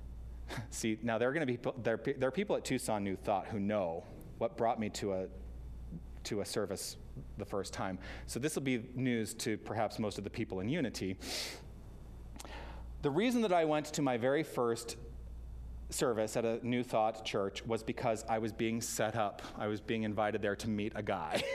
See, 0.72 0.98
now 1.04 1.20
there 1.20 1.30
are 1.30 1.34
going 1.34 1.46
to 1.46 1.54
be 1.54 1.60
there, 1.84 2.00
there 2.18 2.30
are 2.30 2.32
people 2.32 2.56
at 2.56 2.66
Tucson 2.66 3.04
New 3.04 3.16
Thought 3.16 3.46
who 3.46 3.60
know 3.60 4.04
what 4.40 4.58
brought 4.58 4.80
me 4.80 4.90
to 4.90 5.14
a 5.14 5.28
to 6.24 6.42
a 6.42 6.46
service 6.46 6.98
the 7.38 7.46
first 7.46 7.74
time. 7.74 8.00
So 8.26 8.40
this 8.40 8.56
will 8.56 8.64
be 8.64 8.84
news 8.96 9.36
to 9.36 9.60
perhaps 9.60 10.00
most 10.00 10.18
of 10.18 10.24
the 10.24 10.32
people 10.32 10.62
in 10.62 10.68
Unity. 10.68 11.16
The 13.04 13.12
reason 13.12 13.44
that 13.44 13.54
I 13.54 13.66
went 13.66 13.86
to 13.94 14.02
my 14.02 14.18
very 14.18 14.42
first 14.42 14.98
service 15.94 16.36
at 16.36 16.46
a 16.46 16.60
New 16.66 16.84
Thought 16.84 17.24
church 17.24 17.66
was 17.66 17.84
because 17.84 18.26
I 18.28 18.40
was 18.40 18.52
being 18.52 18.82
set 18.82 19.16
up. 19.16 19.42
I 19.58 19.68
was 19.68 19.80
being 19.80 20.04
invited 20.04 20.42
there 20.42 20.56
to 20.58 20.70
meet 20.70 20.94
a 20.96 21.04
guy. 21.04 21.44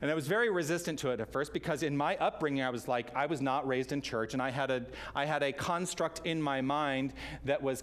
And 0.00 0.10
I 0.10 0.14
was 0.14 0.28
very 0.28 0.50
resistant 0.50 0.98
to 1.00 1.10
it 1.10 1.20
at 1.20 1.32
first 1.32 1.52
because 1.52 1.82
in 1.82 1.96
my 1.96 2.16
upbringing, 2.18 2.62
I 2.62 2.70
was 2.70 2.86
like, 2.86 3.14
I 3.16 3.26
was 3.26 3.40
not 3.40 3.66
raised 3.66 3.92
in 3.92 4.00
church, 4.00 4.32
and 4.32 4.40
I 4.40 4.50
had 4.50 4.70
a, 4.70 4.86
I 5.14 5.24
had 5.24 5.42
a 5.42 5.52
construct 5.52 6.22
in 6.24 6.40
my 6.40 6.60
mind 6.60 7.14
that 7.44 7.62
was 7.62 7.82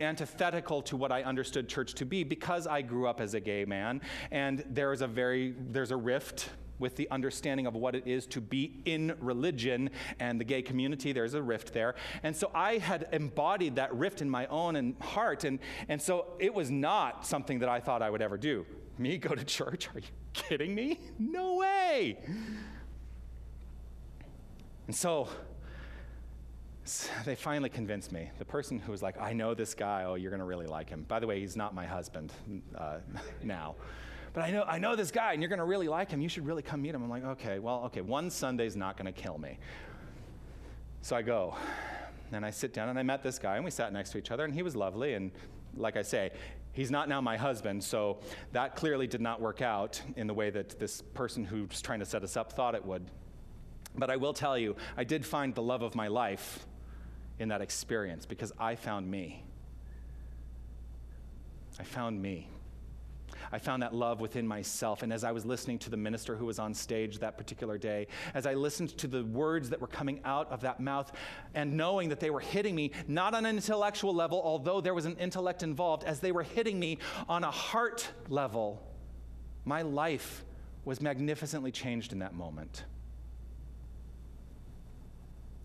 antithetical 0.00 0.82
to 0.82 0.96
what 0.96 1.10
I 1.10 1.22
understood 1.22 1.68
church 1.68 1.94
to 1.94 2.04
be 2.04 2.22
because 2.22 2.66
I 2.66 2.82
grew 2.82 3.06
up 3.06 3.20
as 3.20 3.34
a 3.34 3.40
gay 3.40 3.64
man, 3.64 4.00
and 4.30 4.64
there 4.70 4.92
is 4.92 5.00
a 5.00 5.06
very, 5.06 5.54
there's 5.58 5.90
a 5.90 5.96
rift 5.96 6.50
with 6.78 6.96
the 6.96 7.08
understanding 7.10 7.66
of 7.66 7.74
what 7.74 7.94
it 7.94 8.06
is 8.06 8.26
to 8.28 8.40
be 8.40 8.80
in 8.84 9.14
religion 9.20 9.90
and 10.20 10.40
the 10.40 10.44
gay 10.44 10.62
community. 10.62 11.12
There's 11.12 11.34
a 11.34 11.42
rift 11.42 11.72
there. 11.72 11.94
And 12.22 12.34
so 12.34 12.50
I 12.54 12.78
had 12.78 13.08
embodied 13.12 13.76
that 13.76 13.94
rift 13.94 14.22
in 14.22 14.30
my 14.30 14.46
own 14.46 14.76
and 14.76 14.94
heart. 15.00 15.44
And, 15.44 15.58
and 15.88 16.00
so 16.00 16.34
it 16.38 16.54
was 16.54 16.70
not 16.70 17.26
something 17.26 17.60
that 17.60 17.68
I 17.68 17.80
thought 17.80 18.02
I 18.02 18.10
would 18.10 18.22
ever 18.22 18.36
do. 18.36 18.66
Me 18.98 19.18
go 19.18 19.34
to 19.34 19.44
church? 19.44 19.88
Are 19.94 19.98
you 19.98 20.06
kidding 20.32 20.74
me? 20.74 21.00
No 21.18 21.54
way. 21.54 22.18
And 24.86 24.94
so 24.94 25.28
they 27.24 27.34
finally 27.34 27.68
convinced 27.68 28.12
me. 28.12 28.30
The 28.38 28.44
person 28.44 28.78
who 28.78 28.92
was 28.92 29.02
like, 29.02 29.20
I 29.20 29.32
know 29.32 29.54
this 29.54 29.74
guy, 29.74 30.04
oh, 30.04 30.14
you're 30.14 30.30
going 30.30 30.40
to 30.40 30.46
really 30.46 30.66
like 30.66 30.88
him. 30.88 31.04
By 31.08 31.18
the 31.18 31.26
way, 31.26 31.40
he's 31.40 31.56
not 31.56 31.74
my 31.74 31.84
husband 31.84 32.32
uh, 32.76 32.98
now. 33.42 33.74
But 34.36 34.44
I 34.44 34.50
know, 34.50 34.64
I 34.64 34.78
know 34.78 34.94
this 34.96 35.10
guy, 35.10 35.32
and 35.32 35.40
you're 35.40 35.48
going 35.48 35.60
to 35.60 35.64
really 35.64 35.88
like 35.88 36.10
him. 36.10 36.20
You 36.20 36.28
should 36.28 36.44
really 36.44 36.60
come 36.60 36.82
meet 36.82 36.94
him. 36.94 37.02
I'm 37.02 37.08
like, 37.08 37.24
okay, 37.24 37.58
well, 37.58 37.84
okay, 37.86 38.02
one 38.02 38.28
Sunday's 38.28 38.76
not 38.76 38.98
going 38.98 39.10
to 39.10 39.18
kill 39.18 39.38
me. 39.38 39.58
So 41.00 41.16
I 41.16 41.22
go, 41.22 41.56
and 42.32 42.44
I 42.44 42.50
sit 42.50 42.74
down, 42.74 42.90
and 42.90 42.98
I 42.98 43.02
met 43.02 43.22
this 43.22 43.38
guy, 43.38 43.56
and 43.56 43.64
we 43.64 43.70
sat 43.70 43.94
next 43.94 44.10
to 44.10 44.18
each 44.18 44.30
other, 44.30 44.44
and 44.44 44.52
he 44.52 44.62
was 44.62 44.76
lovely. 44.76 45.14
And 45.14 45.30
like 45.74 45.96
I 45.96 46.02
say, 46.02 46.32
He's 46.74 46.90
not 46.90 47.08
now 47.08 47.22
my 47.22 47.38
husband, 47.38 47.82
so 47.82 48.18
that 48.52 48.76
clearly 48.76 49.06
did 49.06 49.22
not 49.22 49.40
work 49.40 49.62
out 49.62 50.02
in 50.16 50.26
the 50.26 50.34
way 50.34 50.50
that 50.50 50.78
this 50.78 51.00
person 51.00 51.42
who's 51.42 51.80
trying 51.80 52.00
to 52.00 52.04
set 52.04 52.22
us 52.22 52.36
up 52.36 52.52
thought 52.52 52.74
it 52.74 52.84
would. 52.84 53.10
But 53.96 54.10
I 54.10 54.16
will 54.16 54.34
tell 54.34 54.58
you, 54.58 54.76
I 54.98 55.04
did 55.04 55.24
find 55.24 55.54
the 55.54 55.62
love 55.62 55.80
of 55.80 55.94
my 55.94 56.08
life 56.08 56.66
in 57.38 57.48
that 57.48 57.62
experience 57.62 58.26
because 58.26 58.52
I 58.58 58.74
found 58.74 59.10
me. 59.10 59.42
I 61.80 61.84
found 61.84 62.20
me. 62.20 62.50
I 63.52 63.58
found 63.58 63.82
that 63.82 63.94
love 63.94 64.20
within 64.20 64.46
myself. 64.46 65.02
And 65.02 65.12
as 65.12 65.24
I 65.24 65.32
was 65.32 65.44
listening 65.44 65.78
to 65.80 65.90
the 65.90 65.96
minister 65.96 66.36
who 66.36 66.46
was 66.46 66.58
on 66.58 66.74
stage 66.74 67.18
that 67.18 67.38
particular 67.38 67.78
day, 67.78 68.06
as 68.34 68.46
I 68.46 68.54
listened 68.54 68.96
to 68.98 69.06
the 69.06 69.24
words 69.24 69.70
that 69.70 69.80
were 69.80 69.86
coming 69.86 70.20
out 70.24 70.50
of 70.50 70.60
that 70.62 70.80
mouth 70.80 71.12
and 71.54 71.76
knowing 71.76 72.08
that 72.08 72.20
they 72.20 72.30
were 72.30 72.40
hitting 72.40 72.74
me, 72.74 72.92
not 73.08 73.34
on 73.34 73.46
an 73.46 73.56
intellectual 73.56 74.14
level, 74.14 74.40
although 74.42 74.80
there 74.80 74.94
was 74.94 75.06
an 75.06 75.16
intellect 75.16 75.62
involved, 75.62 76.04
as 76.04 76.20
they 76.20 76.32
were 76.32 76.42
hitting 76.42 76.78
me 76.78 76.98
on 77.28 77.44
a 77.44 77.50
heart 77.50 78.08
level, 78.28 78.82
my 79.64 79.82
life 79.82 80.44
was 80.84 81.00
magnificently 81.00 81.72
changed 81.72 82.12
in 82.12 82.20
that 82.20 82.34
moment. 82.34 82.84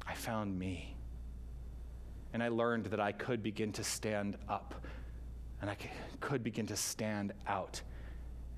I 0.06 0.14
found 0.14 0.58
me. 0.58 0.96
And 2.34 2.42
I 2.42 2.48
learned 2.48 2.86
that 2.88 3.00
I 3.00 3.12
could 3.12 3.44
begin 3.44 3.72
to 3.74 3.84
stand 3.84 4.38
up 4.48 4.76
and 5.62 5.70
I 5.70 5.78
could 6.20 6.44
begin 6.44 6.68
to 6.68 6.76
stand 6.76 7.34
out. 7.48 7.82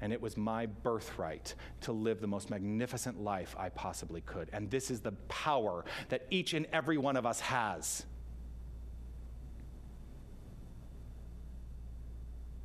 And 0.02 0.12
it 0.12 0.22
was 0.22 0.36
my 0.36 0.66
birthright 0.66 1.56
to 1.82 1.92
live 1.92 2.20
the 2.20 2.28
most 2.28 2.50
magnificent 2.50 3.22
life 3.22 3.56
I 3.58 3.70
possibly 3.70 4.22
could. 4.22 4.50
And 4.52 4.70
this 4.70 4.90
is 4.90 5.02
the 5.02 5.12
power 5.30 5.86
that 6.10 6.26
each 6.30 6.54
and 6.54 6.66
every 6.74 6.98
one 6.98 7.16
of 7.16 7.26
us 7.26 7.40
has. 7.42 8.06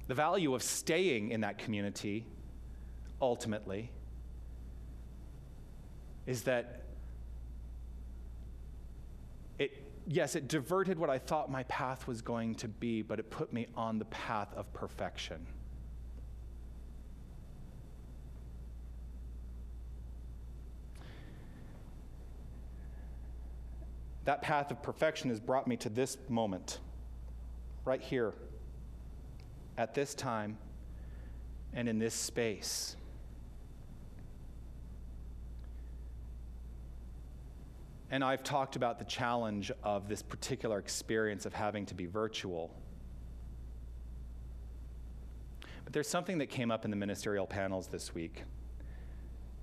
The 0.08 0.14
value 0.14 0.54
of 0.54 0.62
staying 0.62 1.30
in 1.30 1.42
that 1.42 1.58
community, 1.58 2.24
ultimately, 3.20 3.90
is 6.26 6.42
that 6.42 6.77
yes, 10.08 10.34
it 10.34 10.48
diverted 10.48 10.98
what 10.98 11.10
I 11.10 11.18
thought 11.18 11.50
my 11.50 11.64
path 11.64 12.08
was 12.08 12.22
going 12.22 12.54
to 12.56 12.68
be, 12.68 13.02
but 13.02 13.18
it 13.18 13.30
put 13.30 13.52
me 13.52 13.66
on 13.76 13.98
the 13.98 14.06
path 14.06 14.48
of 14.54 14.72
perfection. 14.72 15.46
That 24.24 24.42
path 24.42 24.70
of 24.70 24.82
perfection 24.82 25.30
has 25.30 25.40
brought 25.40 25.66
me 25.66 25.76
to 25.78 25.88
this 25.88 26.16
moment, 26.28 26.80
right 27.84 28.00
here, 28.00 28.34
at 29.76 29.94
this 29.94 30.14
time, 30.14 30.58
and 31.72 31.88
in 31.88 31.98
this 31.98 32.14
space. 32.14 32.96
And 38.10 38.24
I've 38.24 38.42
talked 38.42 38.76
about 38.76 38.98
the 38.98 39.04
challenge 39.04 39.70
of 39.82 40.08
this 40.08 40.22
particular 40.22 40.78
experience 40.78 41.44
of 41.44 41.52
having 41.52 41.84
to 41.86 41.94
be 41.94 42.06
virtual. 42.06 42.74
But 45.84 45.92
there's 45.92 46.08
something 46.08 46.38
that 46.38 46.46
came 46.46 46.70
up 46.70 46.84
in 46.84 46.90
the 46.90 46.96
ministerial 46.96 47.46
panels 47.46 47.88
this 47.88 48.14
week 48.14 48.44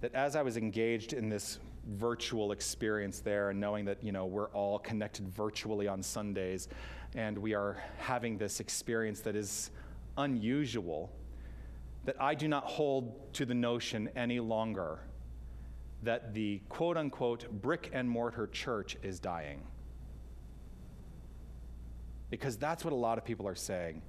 that 0.02 0.14
as 0.14 0.36
I 0.36 0.44
was 0.44 0.58
engaged 0.58 1.14
in 1.14 1.30
this 1.30 1.60
virtual 1.88 2.52
experience 2.52 3.20
there 3.20 3.50
and 3.50 3.60
knowing 3.60 3.86
that, 3.86 4.04
you 4.04 4.12
know, 4.12 4.26
we're 4.26 4.50
all 4.50 4.78
connected 4.80 5.28
virtually 5.28 5.88
on 5.88 6.04
Sundays 6.04 6.68
and 7.16 7.38
we 7.38 7.54
are 7.54 7.82
having 7.98 8.38
this 8.38 8.60
experience 8.60 9.22
that 9.22 9.36
is 9.36 9.72
unusual, 10.18 11.12
that 12.06 12.16
I 12.20 12.36
do 12.36 12.48
not 12.48 12.66
hold 12.66 13.34
to 13.34 13.46
the 13.46 13.54
notion 13.54 14.10
any 14.16 14.40
longer 14.40 15.00
that 16.06 16.34
the 16.34 16.62
quote 16.70 16.98
unquote 16.98 17.50
brick 17.62 17.90
and 17.94 18.10
mortar 18.10 18.48
church 18.48 18.98
is 19.04 19.20
dying. 19.20 19.62
Because 22.30 22.58
that's 22.58 22.84
what 22.84 22.94
a 22.94 22.96
lot 22.96 23.18
of 23.18 23.26
people 23.26 23.48
are 23.48 23.56
saying 23.56 24.02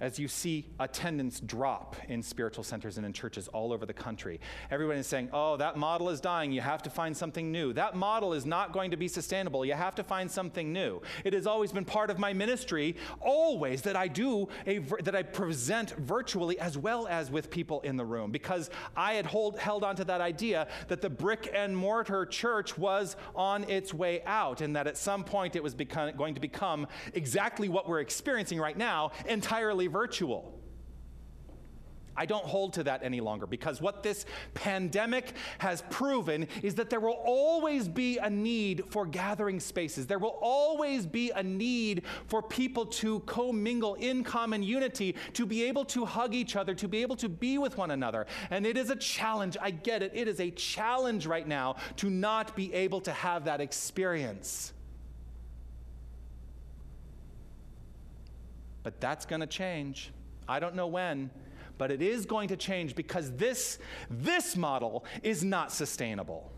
as 0.00 0.18
you 0.18 0.28
see 0.28 0.66
attendance 0.78 1.40
drop 1.40 1.96
in 2.08 2.22
spiritual 2.22 2.64
centers 2.64 2.96
and 2.96 3.06
in 3.06 3.12
churches 3.12 3.48
all 3.48 3.72
over 3.72 3.84
the 3.84 3.92
country. 3.92 4.40
Everyone 4.70 4.96
is 4.96 5.06
saying, 5.06 5.28
oh, 5.32 5.56
that 5.56 5.76
model 5.76 6.08
is 6.10 6.20
dying. 6.20 6.52
You 6.52 6.60
have 6.60 6.82
to 6.82 6.90
find 6.90 7.16
something 7.16 7.50
new. 7.50 7.72
That 7.72 7.96
model 7.96 8.32
is 8.32 8.46
not 8.46 8.72
going 8.72 8.90
to 8.92 8.96
be 8.96 9.08
sustainable. 9.08 9.64
You 9.64 9.74
have 9.74 9.94
to 9.96 10.04
find 10.04 10.30
something 10.30 10.72
new. 10.72 11.02
It 11.24 11.32
has 11.32 11.46
always 11.46 11.72
been 11.72 11.84
part 11.84 12.10
of 12.10 12.18
my 12.18 12.32
ministry, 12.32 12.96
always, 13.20 13.82
that 13.82 13.96
I 13.96 14.08
do, 14.08 14.48
a, 14.66 14.78
that 15.02 15.16
I 15.16 15.22
present 15.22 15.90
virtually 15.96 16.58
as 16.60 16.78
well 16.78 17.06
as 17.08 17.30
with 17.30 17.50
people 17.50 17.80
in 17.80 17.96
the 17.96 18.04
room, 18.04 18.30
because 18.30 18.70
I 18.96 19.14
had 19.14 19.26
hold, 19.26 19.58
held 19.58 19.84
on 19.84 19.96
to 19.96 20.04
that 20.04 20.20
idea 20.20 20.68
that 20.88 21.00
the 21.00 21.10
brick 21.10 21.50
and 21.52 21.76
mortar 21.76 22.24
church 22.26 22.78
was 22.78 23.16
on 23.34 23.64
its 23.64 23.92
way 23.92 24.22
out, 24.24 24.60
and 24.60 24.76
that 24.76 24.86
at 24.86 24.96
some 24.96 25.24
point 25.24 25.56
it 25.56 25.62
was 25.62 25.74
become, 25.74 26.16
going 26.16 26.34
to 26.34 26.40
become 26.40 26.86
exactly 27.14 27.68
what 27.68 27.88
we're 27.88 28.00
experiencing 28.00 28.60
right 28.60 28.76
now 28.76 29.10
entirely 29.26 29.87
virtual. 29.88 30.58
I 32.18 32.26
don't 32.26 32.44
hold 32.44 32.72
to 32.74 32.82
that 32.82 33.04
any 33.04 33.20
longer 33.20 33.46
because 33.46 33.80
what 33.80 34.02
this 34.02 34.26
pandemic 34.52 35.34
has 35.58 35.84
proven 35.88 36.48
is 36.62 36.74
that 36.74 36.90
there 36.90 36.98
will 36.98 37.22
always 37.24 37.86
be 37.86 38.18
a 38.18 38.28
need 38.28 38.82
for 38.90 39.06
gathering 39.06 39.60
spaces. 39.60 40.08
There 40.08 40.18
will 40.18 40.36
always 40.42 41.06
be 41.06 41.30
a 41.30 41.44
need 41.44 42.02
for 42.26 42.42
people 42.42 42.86
to 42.86 43.20
commingle 43.20 43.94
in 43.94 44.24
common 44.24 44.64
unity, 44.64 45.14
to 45.34 45.46
be 45.46 45.62
able 45.62 45.84
to 45.86 46.04
hug 46.04 46.34
each 46.34 46.56
other, 46.56 46.74
to 46.74 46.88
be 46.88 47.02
able 47.02 47.16
to 47.16 47.28
be 47.28 47.56
with 47.56 47.76
one 47.76 47.92
another. 47.92 48.26
And 48.50 48.66
it 48.66 48.76
is 48.76 48.90
a 48.90 48.96
challenge. 48.96 49.56
I 49.60 49.70
get 49.70 50.02
it. 50.02 50.10
It 50.12 50.26
is 50.26 50.40
a 50.40 50.50
challenge 50.50 51.24
right 51.24 51.46
now 51.46 51.76
to 51.98 52.10
not 52.10 52.56
be 52.56 52.74
able 52.74 53.00
to 53.02 53.12
have 53.12 53.44
that 53.44 53.60
experience. 53.60 54.72
But 58.82 59.00
that's 59.00 59.26
going 59.26 59.40
to 59.40 59.46
change. 59.46 60.12
I 60.48 60.60
don't 60.60 60.74
know 60.74 60.86
when, 60.86 61.30
but 61.76 61.90
it 61.90 62.02
is 62.02 62.26
going 62.26 62.48
to 62.48 62.56
change 62.56 62.94
because 62.94 63.32
this, 63.32 63.78
this 64.10 64.56
model 64.56 65.04
is 65.22 65.44
not 65.44 65.72
sustainable. 65.72 66.50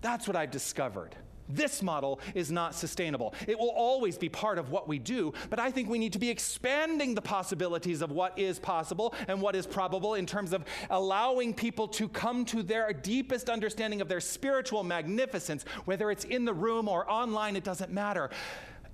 That's 0.00 0.26
what 0.26 0.36
I've 0.36 0.50
discovered. 0.50 1.16
This 1.52 1.82
model 1.82 2.20
is 2.34 2.52
not 2.52 2.74
sustainable. 2.74 3.34
It 3.46 3.58
will 3.58 3.70
always 3.70 4.16
be 4.16 4.28
part 4.28 4.58
of 4.58 4.70
what 4.70 4.88
we 4.88 4.98
do, 4.98 5.32
but 5.50 5.58
I 5.58 5.70
think 5.70 5.88
we 5.88 5.98
need 5.98 6.12
to 6.12 6.18
be 6.18 6.30
expanding 6.30 7.14
the 7.14 7.22
possibilities 7.22 8.02
of 8.02 8.12
what 8.12 8.38
is 8.38 8.58
possible 8.58 9.14
and 9.28 9.42
what 9.42 9.56
is 9.56 9.66
probable 9.66 10.14
in 10.14 10.26
terms 10.26 10.52
of 10.52 10.64
allowing 10.90 11.52
people 11.52 11.88
to 11.88 12.08
come 12.08 12.44
to 12.46 12.62
their 12.62 12.92
deepest 12.92 13.50
understanding 13.50 14.00
of 14.00 14.08
their 14.08 14.20
spiritual 14.20 14.84
magnificence, 14.84 15.64
whether 15.84 16.10
it's 16.10 16.24
in 16.24 16.44
the 16.44 16.54
room 16.54 16.88
or 16.88 17.10
online, 17.10 17.56
it 17.56 17.64
doesn't 17.64 17.90
matter. 17.90 18.30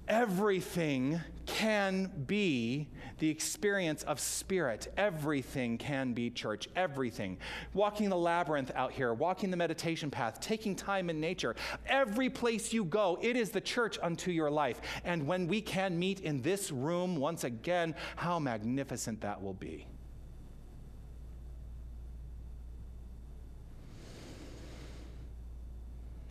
Everything 0.08 1.20
can 1.46 2.12
be 2.26 2.88
the 3.18 3.28
experience 3.28 4.04
of 4.04 4.20
spirit. 4.20 4.92
Everything 4.96 5.78
can 5.78 6.12
be 6.12 6.30
church. 6.30 6.68
Everything. 6.76 7.38
Walking 7.74 8.08
the 8.08 8.16
labyrinth 8.16 8.70
out 8.74 8.92
here, 8.92 9.12
walking 9.14 9.50
the 9.50 9.56
meditation 9.56 10.10
path, 10.10 10.40
taking 10.40 10.76
time 10.76 11.10
in 11.10 11.18
nature. 11.20 11.56
Every 11.86 12.30
place 12.30 12.72
you 12.72 12.84
go, 12.84 13.18
it 13.20 13.36
is 13.36 13.50
the 13.50 13.60
church 13.60 13.98
unto 14.00 14.30
your 14.30 14.50
life. 14.50 14.80
And 15.04 15.26
when 15.26 15.48
we 15.48 15.60
can 15.60 15.98
meet 15.98 16.20
in 16.20 16.40
this 16.40 16.70
room 16.70 17.16
once 17.16 17.42
again, 17.42 17.94
how 18.14 18.38
magnificent 18.38 19.20
that 19.22 19.42
will 19.42 19.54
be. 19.54 19.86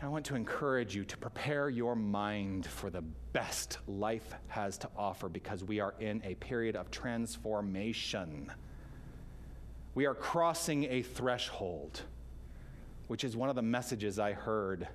I 0.05 0.07
want 0.07 0.25
to 0.27 0.35
encourage 0.35 0.95
you 0.95 1.03
to 1.03 1.17
prepare 1.17 1.67
your 1.67 1.95
mind 1.95 2.67
for 2.67 2.91
the 2.91 3.01
best 3.33 3.79
life 3.87 4.35
has 4.49 4.77
to 4.77 4.89
offer 4.95 5.27
because 5.27 5.63
we 5.63 5.79
are 5.79 5.95
in 5.99 6.21
a 6.23 6.35
period 6.35 6.75
of 6.75 6.91
transformation. 6.91 8.51
We 9.95 10.05
are 10.05 10.13
crossing 10.13 10.83
a 10.83 11.01
threshold, 11.01 12.03
which 13.07 13.23
is 13.23 13.35
one 13.35 13.49
of 13.49 13.55
the 13.55 13.63
messages 13.63 14.19
I 14.19 14.33
heard 14.33 14.87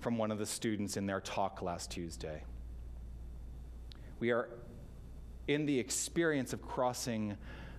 from 0.00 0.18
one 0.18 0.32
of 0.32 0.40
the 0.40 0.46
students 0.46 0.96
in 0.96 1.06
their 1.06 1.20
talk 1.20 1.62
last 1.62 1.88
Tuesday. 1.88 2.42
We 4.18 4.32
are 4.32 4.48
in 5.46 5.64
the 5.64 5.78
experience 5.78 6.52
of 6.52 6.60
crossing 6.60 7.36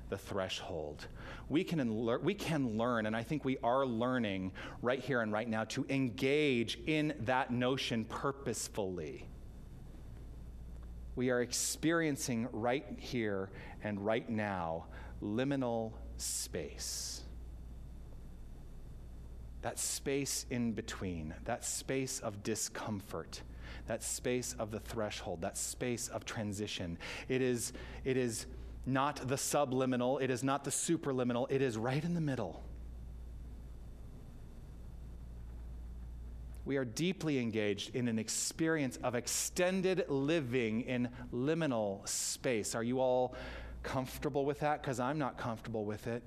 the 0.09 0.17
threshold. 0.17 1.07
We 1.49 1.63
can, 1.63 2.23
we 2.23 2.33
can 2.33 2.77
learn, 2.77 3.05
and 3.05 3.15
I 3.15 3.23
think 3.23 3.45
we 3.45 3.57
are 3.63 3.85
learning 3.85 4.51
right 4.81 4.99
here 4.99 5.21
and 5.21 5.31
right 5.31 5.47
now 5.47 5.63
to 5.65 5.85
engage 5.89 6.79
in 6.85 7.13
that 7.21 7.51
notion 7.51 8.05
purposefully. 8.05 9.27
We 11.15 11.31
are 11.31 11.41
experiencing 11.41 12.47
right 12.51 12.85
here 12.99 13.49
and 13.83 13.99
right 14.05 14.29
now 14.29 14.85
liminal 15.21 15.93
space. 16.17 17.21
That 19.63 19.79
space 19.79 20.45
in 20.49 20.73
between, 20.73 21.33
that 21.45 21.65
space 21.65 22.19
of 22.19 22.43
discomfort, 22.43 23.41
that 23.87 24.03
space 24.03 24.55
of 24.59 24.69
the 24.69 24.79
threshold, 24.79 25.41
that 25.41 25.57
space 25.57 26.07
of 26.07 26.23
transition. 26.23 26.97
It 27.27 27.41
is, 27.41 27.73
it 28.05 28.15
is 28.15 28.45
not 28.87 29.27
the 29.27 29.37
subliminal, 29.37 30.17
it 30.17 30.29
is 30.29 30.43
not 30.43 30.63
the 30.63 30.71
superliminal, 30.71 31.45
it 31.51 31.61
is 31.61 31.77
right 31.77 32.03
in 32.03 32.13
the 32.13 32.21
middle. 32.21 32.63
We 36.65 36.77
are 36.77 36.85
deeply 36.85 37.39
engaged 37.39 37.95
in 37.95 38.07
an 38.07 38.17
experience 38.17 38.97
of 39.03 39.15
extended 39.15 40.05
living 40.09 40.81
in 40.81 41.09
liminal 41.33 42.07
space. 42.07 42.75
Are 42.75 42.83
you 42.83 42.99
all 42.99 43.35
comfortable 43.83 44.45
with 44.45 44.59
that? 44.61 44.81
Because 44.81 44.99
I'm 44.99 45.17
not 45.17 45.37
comfortable 45.37 45.85
with 45.85 46.07
it. 46.07 46.23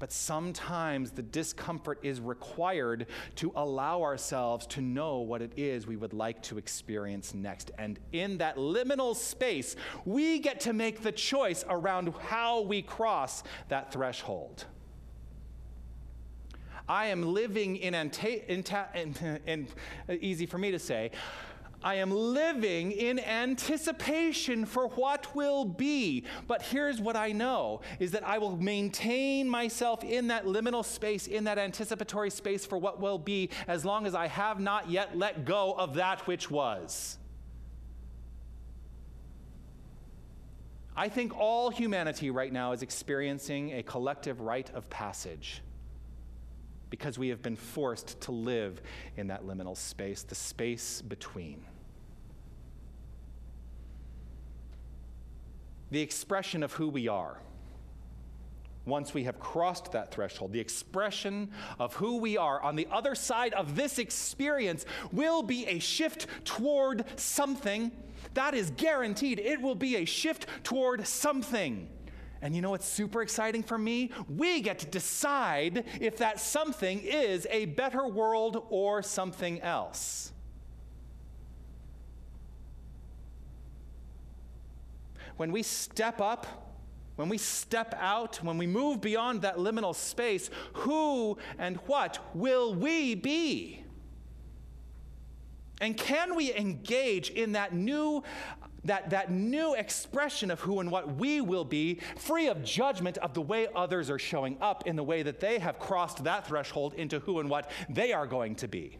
But 0.00 0.10
sometimes 0.10 1.10
the 1.10 1.22
discomfort 1.22 2.00
is 2.02 2.20
required 2.20 3.06
to 3.36 3.52
allow 3.54 4.02
ourselves 4.02 4.66
to 4.68 4.80
know 4.80 5.18
what 5.18 5.42
it 5.42 5.52
is 5.56 5.86
we 5.86 5.96
would 5.96 6.14
like 6.14 6.42
to 6.44 6.56
experience 6.58 7.34
next. 7.34 7.70
And 7.78 8.00
in 8.12 8.38
that 8.38 8.56
liminal 8.56 9.14
space, 9.14 9.76
we 10.06 10.38
get 10.38 10.58
to 10.60 10.72
make 10.72 11.02
the 11.02 11.12
choice 11.12 11.64
around 11.68 12.14
how 12.18 12.62
we 12.62 12.80
cross 12.80 13.44
that 13.68 13.92
threshold. 13.92 14.64
I 16.88 17.06
am 17.06 17.22
living 17.22 17.76
in, 17.76 17.92
anta- 17.92 18.44
in, 18.46 18.62
ta- 18.62 18.88
in, 18.94 19.14
in, 19.46 19.68
easy 20.20 20.46
for 20.46 20.56
me 20.56 20.70
to 20.70 20.78
say, 20.78 21.10
I 21.82 21.94
am 21.96 22.10
living 22.10 22.92
in 22.92 23.18
anticipation 23.18 24.66
for 24.66 24.88
what 24.88 25.34
will 25.34 25.64
be. 25.64 26.24
But 26.46 26.62
here's 26.62 27.00
what 27.00 27.16
I 27.16 27.32
know 27.32 27.80
is 27.98 28.10
that 28.10 28.26
I 28.26 28.38
will 28.38 28.56
maintain 28.56 29.48
myself 29.48 30.04
in 30.04 30.28
that 30.28 30.44
liminal 30.44 30.84
space, 30.84 31.26
in 31.26 31.44
that 31.44 31.58
anticipatory 31.58 32.30
space 32.30 32.66
for 32.66 32.76
what 32.76 33.00
will 33.00 33.18
be, 33.18 33.50
as 33.66 33.84
long 33.84 34.06
as 34.06 34.14
I 34.14 34.26
have 34.26 34.60
not 34.60 34.90
yet 34.90 35.16
let 35.16 35.44
go 35.44 35.72
of 35.72 35.94
that 35.94 36.26
which 36.26 36.50
was. 36.50 37.16
I 40.96 41.08
think 41.08 41.34
all 41.38 41.70
humanity 41.70 42.30
right 42.30 42.52
now 42.52 42.72
is 42.72 42.82
experiencing 42.82 43.72
a 43.72 43.82
collective 43.82 44.40
rite 44.40 44.70
of 44.74 44.90
passage 44.90 45.62
because 46.90 47.18
we 47.18 47.28
have 47.28 47.40
been 47.40 47.56
forced 47.56 48.20
to 48.22 48.32
live 48.32 48.82
in 49.16 49.28
that 49.28 49.44
liminal 49.44 49.76
space, 49.76 50.22
the 50.22 50.34
space 50.34 51.00
between. 51.00 51.64
The 55.90 56.00
expression 56.00 56.62
of 56.62 56.72
who 56.72 56.88
we 56.88 57.08
are. 57.08 57.38
Once 58.86 59.14
we 59.14 59.24
have 59.24 59.38
crossed 59.38 59.92
that 59.92 60.12
threshold, 60.12 60.52
the 60.52 60.60
expression 60.60 61.50
of 61.78 61.94
who 61.94 62.16
we 62.16 62.36
are 62.36 62.60
on 62.62 62.76
the 62.76 62.88
other 62.90 63.14
side 63.14 63.52
of 63.52 63.76
this 63.76 63.98
experience 63.98 64.84
will 65.12 65.42
be 65.42 65.66
a 65.66 65.78
shift 65.78 66.26
toward 66.44 67.04
something. 67.16 67.92
That 68.34 68.54
is 68.54 68.70
guaranteed. 68.76 69.38
It 69.38 69.60
will 69.60 69.74
be 69.74 69.96
a 69.96 70.04
shift 70.04 70.46
toward 70.64 71.06
something. 71.06 71.88
And 72.42 72.56
you 72.56 72.62
know 72.62 72.70
what's 72.70 72.86
super 72.86 73.22
exciting 73.22 73.62
for 73.62 73.76
me? 73.76 74.10
We 74.28 74.60
get 74.60 74.78
to 74.80 74.86
decide 74.86 75.84
if 76.00 76.16
that 76.18 76.40
something 76.40 77.00
is 77.00 77.46
a 77.50 77.66
better 77.66 78.06
world 78.06 78.64
or 78.70 79.02
something 79.02 79.60
else. 79.60 80.32
When 85.36 85.52
we 85.52 85.62
step 85.62 86.20
up, 86.20 86.46
when 87.16 87.28
we 87.28 87.38
step 87.38 87.94
out, 87.98 88.36
when 88.42 88.56
we 88.56 88.66
move 88.66 89.00
beyond 89.00 89.42
that 89.42 89.56
liminal 89.56 89.94
space, 89.94 90.48
who 90.72 91.36
and 91.58 91.76
what 91.86 92.18
will 92.34 92.74
we 92.74 93.14
be? 93.14 93.84
And 95.80 95.96
can 95.96 96.34
we 96.34 96.54
engage 96.54 97.30
in 97.30 97.52
that 97.52 97.74
new 97.74 98.22
that, 98.84 99.10
that 99.10 99.30
new 99.30 99.74
expression 99.74 100.50
of 100.50 100.60
who 100.60 100.80
and 100.80 100.90
what 100.90 101.16
we 101.16 101.40
will 101.40 101.64
be, 101.64 102.00
free 102.16 102.48
of 102.48 102.64
judgment 102.64 103.18
of 103.18 103.34
the 103.34 103.42
way 103.42 103.68
others 103.74 104.10
are 104.10 104.18
showing 104.18 104.56
up 104.60 104.86
in 104.86 104.96
the 104.96 105.04
way 105.04 105.22
that 105.22 105.40
they 105.40 105.58
have 105.58 105.78
crossed 105.78 106.24
that 106.24 106.46
threshold 106.46 106.94
into 106.94 107.18
who 107.20 107.40
and 107.40 107.50
what 107.50 107.70
they 107.88 108.12
are 108.12 108.26
going 108.26 108.54
to 108.56 108.68
be. 108.68 108.98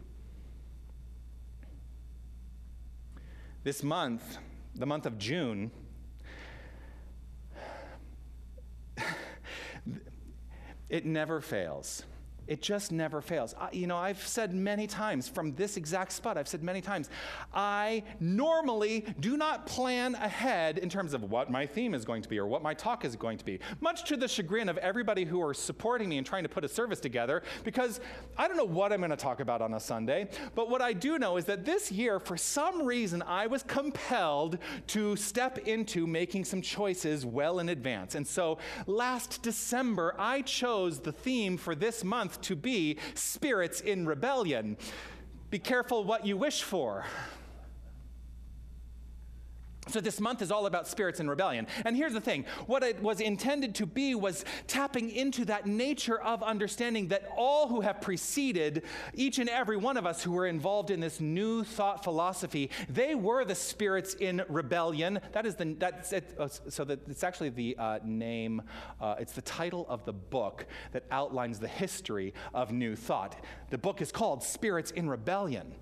This 3.63 3.83
month, 3.83 4.37
the 4.75 4.85
month 4.85 5.05
of 5.05 5.17
June, 5.19 5.71
it 10.89 11.05
never 11.05 11.41
fails. 11.41 12.03
It 12.51 12.61
just 12.61 12.91
never 12.91 13.21
fails. 13.21 13.55
I, 13.57 13.69
you 13.71 13.87
know, 13.87 13.95
I've 13.95 14.27
said 14.27 14.53
many 14.53 14.85
times 14.85 15.29
from 15.29 15.55
this 15.55 15.77
exact 15.77 16.11
spot, 16.11 16.37
I've 16.37 16.49
said 16.49 16.61
many 16.63 16.81
times, 16.81 17.09
I 17.53 18.03
normally 18.19 19.05
do 19.21 19.37
not 19.37 19.65
plan 19.65 20.15
ahead 20.15 20.77
in 20.77 20.89
terms 20.89 21.13
of 21.13 21.31
what 21.31 21.49
my 21.49 21.65
theme 21.65 21.93
is 21.93 22.03
going 22.03 22.21
to 22.23 22.27
be 22.27 22.37
or 22.37 22.47
what 22.47 22.61
my 22.61 22.73
talk 22.73 23.05
is 23.05 23.15
going 23.15 23.37
to 23.37 23.45
be, 23.45 23.61
much 23.79 24.03
to 24.09 24.17
the 24.17 24.27
chagrin 24.27 24.67
of 24.67 24.77
everybody 24.79 25.23
who 25.23 25.41
are 25.41 25.53
supporting 25.53 26.09
me 26.09 26.17
and 26.17 26.27
trying 26.27 26.43
to 26.43 26.49
put 26.49 26.65
a 26.65 26.67
service 26.67 26.99
together, 26.99 27.41
because 27.63 28.01
I 28.37 28.49
don't 28.49 28.57
know 28.57 28.65
what 28.65 28.91
I'm 28.91 28.99
going 28.99 29.11
to 29.11 29.15
talk 29.15 29.39
about 29.39 29.61
on 29.61 29.73
a 29.75 29.79
Sunday. 29.79 30.27
But 30.53 30.69
what 30.69 30.81
I 30.81 30.91
do 30.91 31.17
know 31.17 31.37
is 31.37 31.45
that 31.45 31.63
this 31.63 31.89
year, 31.89 32.19
for 32.19 32.35
some 32.35 32.83
reason, 32.83 33.21
I 33.21 33.47
was 33.47 33.63
compelled 33.63 34.57
to 34.87 35.15
step 35.15 35.57
into 35.59 36.05
making 36.05 36.43
some 36.43 36.61
choices 36.61 37.25
well 37.25 37.59
in 37.59 37.69
advance. 37.69 38.15
And 38.15 38.27
so 38.27 38.57
last 38.87 39.41
December, 39.41 40.15
I 40.19 40.41
chose 40.41 40.99
the 40.99 41.13
theme 41.13 41.55
for 41.55 41.75
this 41.75 42.03
month 42.03 42.39
to 42.43 42.55
be 42.55 42.97
spirits 43.13 43.81
in 43.81 44.05
rebellion. 44.05 44.77
Be 45.49 45.59
careful 45.59 46.03
what 46.03 46.25
you 46.25 46.37
wish 46.37 46.63
for. 46.63 47.05
So, 49.91 49.99
this 49.99 50.21
month 50.21 50.41
is 50.41 50.51
all 50.51 50.65
about 50.65 50.87
spirits 50.87 51.19
in 51.19 51.29
rebellion. 51.29 51.67
And 51.85 51.95
here's 51.95 52.13
the 52.13 52.21
thing 52.21 52.45
what 52.65 52.83
it 52.83 53.01
was 53.01 53.19
intended 53.19 53.75
to 53.75 53.85
be 53.85 54.15
was 54.15 54.45
tapping 54.67 55.11
into 55.11 55.45
that 55.45 55.65
nature 55.65 56.21
of 56.21 56.41
understanding 56.43 57.09
that 57.09 57.29
all 57.35 57.67
who 57.67 57.81
have 57.81 57.99
preceded, 57.99 58.83
each 59.13 59.39
and 59.39 59.49
every 59.49 59.77
one 59.77 59.97
of 59.97 60.05
us 60.05 60.23
who 60.23 60.31
were 60.31 60.47
involved 60.47 60.91
in 60.91 60.99
this 60.99 61.19
new 61.19 61.63
thought 61.63 62.03
philosophy, 62.03 62.69
they 62.89 63.15
were 63.15 63.43
the 63.43 63.55
spirits 63.55 64.13
in 64.13 64.43
rebellion. 64.47 65.19
That 65.33 65.45
is 65.45 65.55
the, 65.55 65.75
that's 65.77 66.13
it, 66.13 66.35
uh, 66.39 66.47
so 66.47 66.85
that 66.85 66.99
it's 67.07 67.23
actually 67.23 67.49
the 67.49 67.75
uh, 67.77 67.99
name, 68.03 68.61
uh, 69.01 69.15
it's 69.19 69.33
the 69.33 69.41
title 69.41 69.85
of 69.89 70.05
the 70.05 70.13
book 70.13 70.65
that 70.93 71.03
outlines 71.11 71.59
the 71.59 71.67
history 71.67 72.33
of 72.53 72.71
new 72.71 72.95
thought. 72.95 73.43
The 73.69 73.77
book 73.77 74.01
is 74.01 74.11
called 74.11 74.43
Spirits 74.43 74.91
in 74.91 75.09
Rebellion. 75.09 75.75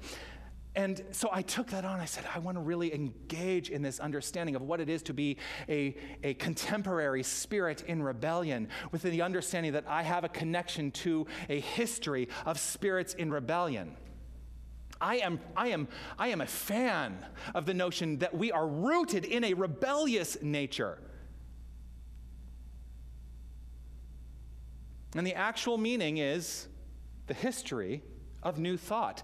And 0.75 1.03
so 1.11 1.29
I 1.31 1.41
took 1.41 1.67
that 1.71 1.83
on. 1.83 1.99
I 1.99 2.05
said, 2.05 2.25
I 2.33 2.39
want 2.39 2.55
to 2.55 2.61
really 2.61 2.93
engage 2.93 3.69
in 3.69 3.81
this 3.81 3.99
understanding 3.99 4.55
of 4.55 4.61
what 4.61 4.79
it 4.79 4.87
is 4.87 5.01
to 5.03 5.13
be 5.13 5.37
a, 5.67 5.95
a 6.23 6.35
contemporary 6.35 7.23
spirit 7.23 7.83
in 7.87 8.03
rebellion, 8.03 8.69
with 8.91 9.01
the 9.01 9.21
understanding 9.21 9.73
that 9.73 9.85
I 9.87 10.03
have 10.03 10.23
a 10.23 10.29
connection 10.29 10.91
to 10.91 11.25
a 11.49 11.59
history 11.59 12.29
of 12.45 12.59
spirits 12.59 13.15
in 13.15 13.31
rebellion. 13.31 13.95
I 15.01 15.17
am, 15.17 15.39
I, 15.55 15.69
am, 15.69 15.87
I 16.17 16.27
am 16.27 16.41
a 16.41 16.45
fan 16.45 17.25
of 17.55 17.65
the 17.65 17.73
notion 17.73 18.19
that 18.19 18.35
we 18.35 18.51
are 18.51 18.67
rooted 18.67 19.25
in 19.25 19.43
a 19.43 19.53
rebellious 19.55 20.37
nature. 20.41 20.99
And 25.15 25.25
the 25.25 25.33
actual 25.33 25.77
meaning 25.77 26.17
is 26.17 26.67
the 27.27 27.33
history 27.33 28.03
of 28.43 28.59
new 28.59 28.77
thought 28.77 29.23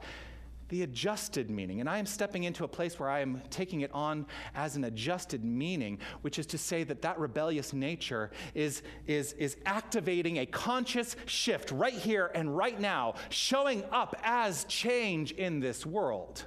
the 0.70 0.84
adjusted 0.84 1.50
meaning. 1.50 1.80
And 1.80 1.90
I 1.90 1.98
am 1.98 2.06
stepping 2.06 2.44
into 2.44 2.64
a 2.64 2.68
place 2.68 3.00
where 3.00 3.10
I 3.10 3.20
am 3.20 3.42
taking 3.50 3.82
it 3.82 3.92
on 3.94 4.26
as 4.56 4.76
an 4.76 4.86
adjusted 4.86 5.44
meaning, 5.44 6.00
which 6.22 6.40
is 6.40 6.46
to 6.48 6.58
say 6.58 6.84
that 6.84 7.02
that 7.04 7.20
rebellious 7.20 7.74
nature 7.74 8.32
is, 8.54 8.82
is, 9.06 9.34
is 9.34 9.58
activating 9.66 10.38
a 10.38 10.46
conscious 10.46 11.16
shift 11.26 11.72
right 11.72 11.94
here 11.94 12.32
and 12.34 12.56
right 12.56 12.80
now, 12.80 13.16
showing 13.30 13.84
up 13.92 14.16
as 14.24 14.64
change 14.66 15.32
in 15.32 15.60
this 15.60 15.86
world. 15.86 16.44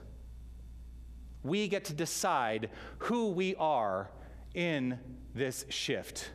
We 1.42 1.68
get 1.68 1.84
to 1.86 1.94
decide 1.94 2.70
who 2.98 3.30
we 3.30 3.54
are 3.56 4.10
in 4.54 4.98
this 5.34 5.64
shift. 5.68 6.30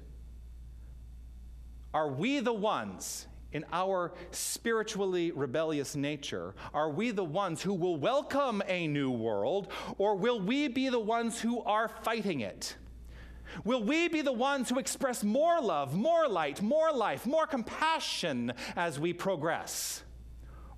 Are 1.93 2.10
we 2.10 2.39
the 2.39 2.54
ones 2.54 3.28
in 3.54 3.63
our 3.72 4.13
spiritually 4.32 5.32
rebellious 5.32 5.96
nature, 5.96 6.54
are 6.74 6.89
we 6.89 7.12
the 7.12 7.24
ones 7.24 7.62
who 7.62 7.74
will 7.74 7.98
welcome 7.98 8.62
a 8.68 8.88
new 8.88 9.12
world, 9.12 9.72
or 9.98 10.16
will 10.16 10.39
we 10.39 10.68
be 10.68 10.89
the 10.89 11.00
ones 11.00 11.39
who 11.39 11.62
are 11.63 11.88
fighting 11.88 12.42
it? 12.42 12.76
Will 13.63 13.84
we 13.84 14.08
be 14.08 14.22
the 14.22 14.34
ones 14.34 14.70
who 14.70 14.80
express 14.80 15.24
more 15.24 15.62
love, 15.62 15.96
more 15.96 16.28
light, 16.28 16.62
more 16.62 16.92
life, 16.92 17.26
more 17.26 17.46
compassion 17.46 18.52
as 18.76 19.00
we 19.00 19.13
progress? 19.13 20.04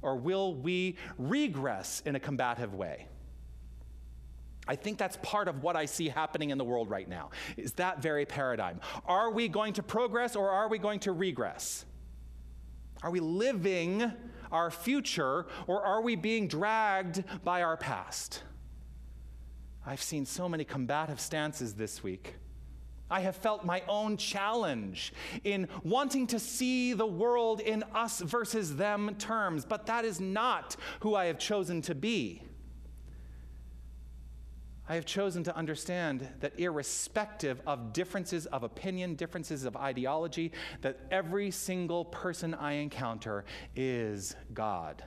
Or 0.01 0.17
will 0.17 0.53
we 0.53 0.97
regress 1.17 2.03
in 2.05 2.15
a 2.15 2.19
combative 2.19 2.75
way? 2.75 3.07
I 4.67 4.75
think 4.75 4.97
that's 4.97 5.17
part 5.21 5.47
of 5.47 5.63
what 5.63 5.75
I 5.75 5.85
see 5.85 6.09
happening 6.09 6.49
in 6.49 6.57
the 6.57 6.63
world 6.63 6.89
right 6.89 7.07
now, 7.07 7.29
is 7.55 7.73
that 7.73 8.01
very 8.01 8.25
paradigm. 8.25 8.81
Are 9.05 9.31
we 9.31 9.47
going 9.47 9.73
to 9.73 9.83
progress 9.83 10.35
or 10.35 10.49
are 10.49 10.67
we 10.67 10.77
going 10.77 10.99
to 11.01 11.11
regress? 11.11 11.85
Are 13.03 13.11
we 13.11 13.19
living 13.19 14.11
our 14.51 14.71
future 14.71 15.45
or 15.67 15.83
are 15.83 16.01
we 16.01 16.15
being 16.15 16.47
dragged 16.47 17.23
by 17.43 17.61
our 17.61 17.77
past? 17.77 18.43
I've 19.85 20.01
seen 20.01 20.25
so 20.25 20.49
many 20.49 20.63
combative 20.63 21.19
stances 21.19 21.75
this 21.75 22.01
week. 22.01 22.35
I 23.09 23.19
have 23.19 23.35
felt 23.35 23.63
my 23.63 23.83
own 23.87 24.17
challenge 24.17 25.13
in 25.43 25.67
wanting 25.83 26.25
to 26.27 26.39
see 26.39 26.93
the 26.93 27.05
world 27.05 27.59
in 27.59 27.83
us 27.93 28.19
versus 28.21 28.75
them 28.75 29.15
terms, 29.19 29.63
but 29.63 29.85
that 29.85 30.05
is 30.05 30.19
not 30.19 30.75
who 31.01 31.13
I 31.13 31.25
have 31.25 31.37
chosen 31.37 31.83
to 31.83 31.93
be. 31.93 32.41
I 34.87 34.95
have 34.95 35.05
chosen 35.05 35.43
to 35.45 35.55
understand 35.55 36.27
that 36.41 36.59
irrespective 36.59 37.59
of 37.65 37.91
differences 37.91 38.45
of 38.45 38.63
opinion, 38.63 39.15
differences 39.15 39.65
of 39.65 39.75
ideology, 39.75 40.51
that 40.81 40.99
every 41.09 41.49
single 41.49 42.05
person 42.05 42.53
I 42.53 42.73
encounter 42.73 43.45
is 43.75 44.35
God. 44.53 45.03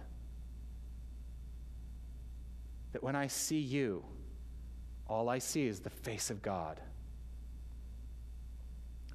That 2.92 3.04
when 3.04 3.14
I 3.14 3.28
see 3.28 3.60
you, 3.60 4.04
all 5.06 5.28
I 5.28 5.38
see 5.38 5.66
is 5.66 5.80
the 5.80 5.90
face 5.90 6.30
of 6.30 6.42
God. 6.42 6.80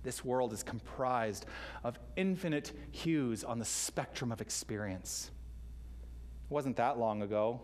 This 0.01 0.23
world 0.23 0.53
is 0.53 0.63
comprised 0.63 1.45
of 1.83 1.99
infinite 2.15 2.71
hues 2.91 3.43
on 3.43 3.59
the 3.59 3.65
spectrum 3.65 4.31
of 4.31 4.39
experience. 4.39 5.29
It 6.45 6.53
wasn't 6.53 6.77
that 6.77 6.97
long 6.97 7.21
ago 7.21 7.61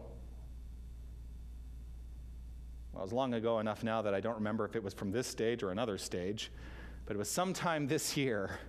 well, 3.00 3.06
it 3.06 3.12
was 3.12 3.14
long 3.14 3.34
ago 3.34 3.60
enough 3.60 3.82
now 3.82 4.02
that 4.02 4.14
I 4.14 4.20
don't 4.20 4.36
remember 4.36 4.66
if 4.66 4.76
it 4.76 4.84
was 4.84 4.94
from 4.94 5.10
this 5.10 5.26
stage 5.26 5.64
or 5.64 5.72
another 5.72 5.98
stage, 5.98 6.52
but 7.06 7.16
it 7.16 7.18
was 7.18 7.32
sometime 7.32 7.88
this 7.88 8.18
year. 8.18 8.60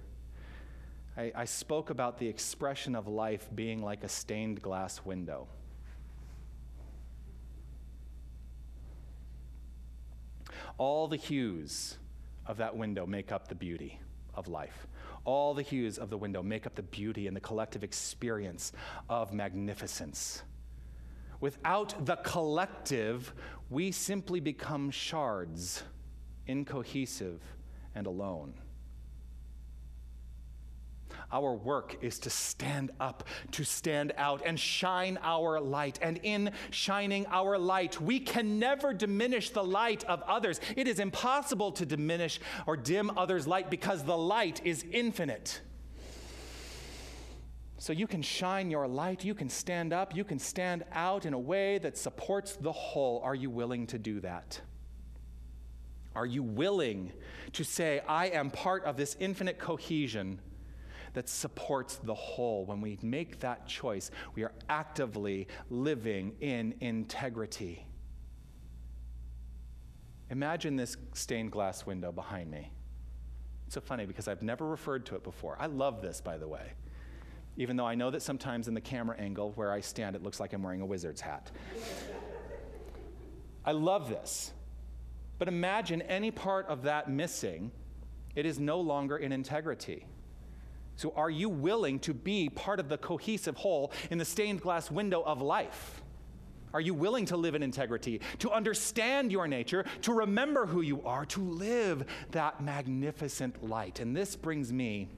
I, 1.16 1.32
I 1.34 1.44
spoke 1.46 1.90
about 1.90 2.16
the 2.16 2.28
expression 2.28 2.94
of 2.94 3.08
life 3.08 3.48
being 3.52 3.82
like 3.82 4.04
a 4.04 4.08
stained 4.08 4.62
glass 4.62 5.04
window. 5.04 5.48
All 10.78 11.08
the 11.08 11.16
hues 11.16 11.98
of 12.46 12.58
that 12.58 12.76
window 12.76 13.06
make 13.06 13.32
up 13.32 13.48
the 13.48 13.56
beauty 13.56 13.98
of 14.34 14.46
life. 14.46 14.86
All 15.24 15.54
the 15.54 15.62
hues 15.62 15.98
of 15.98 16.08
the 16.08 16.16
window 16.16 16.40
make 16.40 16.68
up 16.68 16.76
the 16.76 16.84
beauty 16.84 17.26
and 17.26 17.36
the 17.36 17.40
collective 17.40 17.82
experience 17.82 18.70
of 19.08 19.32
magnificence. 19.32 20.44
Without 21.40 22.04
the 22.04 22.16
collective, 22.16 23.32
we 23.70 23.92
simply 23.92 24.40
become 24.40 24.90
shards, 24.90 25.82
incohesive 26.46 27.40
and 27.94 28.06
alone. 28.06 28.54
Our 31.32 31.54
work 31.54 31.96
is 32.02 32.18
to 32.20 32.30
stand 32.30 32.90
up, 32.98 33.26
to 33.52 33.64
stand 33.64 34.12
out, 34.16 34.42
and 34.44 34.58
shine 34.58 35.18
our 35.22 35.60
light. 35.60 35.98
And 36.02 36.18
in 36.22 36.50
shining 36.70 37.26
our 37.26 37.56
light, 37.56 38.00
we 38.00 38.18
can 38.18 38.58
never 38.58 38.92
diminish 38.92 39.50
the 39.50 39.62
light 39.62 40.02
of 40.04 40.22
others. 40.22 40.60
It 40.76 40.88
is 40.88 40.98
impossible 40.98 41.72
to 41.72 41.86
diminish 41.86 42.40
or 42.66 42.76
dim 42.76 43.16
others' 43.16 43.46
light 43.46 43.70
because 43.70 44.02
the 44.02 44.18
light 44.18 44.60
is 44.64 44.84
infinite. 44.90 45.60
So 47.80 47.94
you 47.94 48.06
can 48.06 48.20
shine 48.20 48.70
your 48.70 48.86
light, 48.86 49.24
you 49.24 49.34
can 49.34 49.48
stand 49.48 49.94
up, 49.94 50.14
you 50.14 50.22
can 50.22 50.38
stand 50.38 50.84
out 50.92 51.24
in 51.24 51.32
a 51.32 51.38
way 51.38 51.78
that 51.78 51.96
supports 51.96 52.56
the 52.56 52.70
whole. 52.70 53.22
Are 53.24 53.34
you 53.34 53.48
willing 53.48 53.86
to 53.86 53.98
do 53.98 54.20
that? 54.20 54.60
Are 56.14 56.26
you 56.26 56.42
willing 56.42 57.10
to 57.54 57.64
say, 57.64 58.02
I 58.06 58.26
am 58.26 58.50
part 58.50 58.84
of 58.84 58.98
this 58.98 59.16
infinite 59.18 59.58
cohesion 59.58 60.40
that 61.14 61.30
supports 61.30 61.96
the 61.96 62.12
whole? 62.12 62.66
When 62.66 62.82
we 62.82 62.98
make 63.00 63.40
that 63.40 63.66
choice, 63.66 64.10
we 64.34 64.42
are 64.44 64.52
actively 64.68 65.48
living 65.70 66.34
in 66.40 66.74
integrity. 66.80 67.86
Imagine 70.28 70.76
this 70.76 70.98
stained 71.14 71.50
glass 71.50 71.86
window 71.86 72.12
behind 72.12 72.50
me. 72.50 72.72
It's 73.64 73.74
so 73.74 73.80
funny 73.80 74.04
because 74.04 74.28
I've 74.28 74.42
never 74.42 74.66
referred 74.66 75.06
to 75.06 75.14
it 75.14 75.24
before. 75.24 75.56
I 75.58 75.64
love 75.64 76.02
this, 76.02 76.20
by 76.20 76.36
the 76.36 76.46
way 76.46 76.74
even 77.56 77.76
though 77.76 77.86
I 77.86 77.94
know 77.94 78.10
that 78.10 78.22
sometimes 78.22 78.68
in 78.68 78.74
the 78.74 78.80
camera 78.80 79.16
angle 79.18 79.52
where 79.52 79.72
I 79.72 79.80
stand, 79.80 80.16
it 80.16 80.22
looks 80.22 80.40
like 80.40 80.52
I'm 80.52 80.62
wearing 80.62 80.80
a 80.80 80.86
wizard's 80.86 81.20
hat. 81.20 81.50
I 83.64 83.72
love 83.72 84.08
this. 84.08 84.52
But 85.38 85.48
imagine 85.48 86.02
any 86.02 86.30
part 86.30 86.66
of 86.66 86.82
that 86.82 87.10
missing, 87.10 87.70
it 88.34 88.46
is 88.46 88.58
no 88.58 88.80
longer 88.80 89.16
in 89.16 89.32
integrity. 89.32 90.06
So, 90.96 91.14
are 91.16 91.30
you 91.30 91.48
willing 91.48 91.98
to 92.00 92.12
be 92.12 92.50
part 92.50 92.78
of 92.78 92.90
the 92.90 92.98
cohesive 92.98 93.56
whole 93.56 93.90
in 94.10 94.18
the 94.18 94.24
stained 94.24 94.60
glass 94.60 94.90
window 94.90 95.22
of 95.22 95.40
life? 95.40 96.02
Are 96.72 96.80
you 96.80 96.94
willing 96.94 97.24
to 97.26 97.36
live 97.36 97.54
in 97.54 97.62
integrity, 97.62 98.20
to 98.40 98.50
understand 98.50 99.32
your 99.32 99.48
nature, 99.48 99.84
to 100.02 100.12
remember 100.12 100.66
who 100.66 100.82
you 100.82 101.02
are, 101.04 101.24
to 101.26 101.40
live 101.40 102.04
that 102.30 102.62
magnificent 102.62 103.66
light? 103.66 103.98
And 103.98 104.14
this 104.14 104.36
brings 104.36 104.72
me 104.72 105.08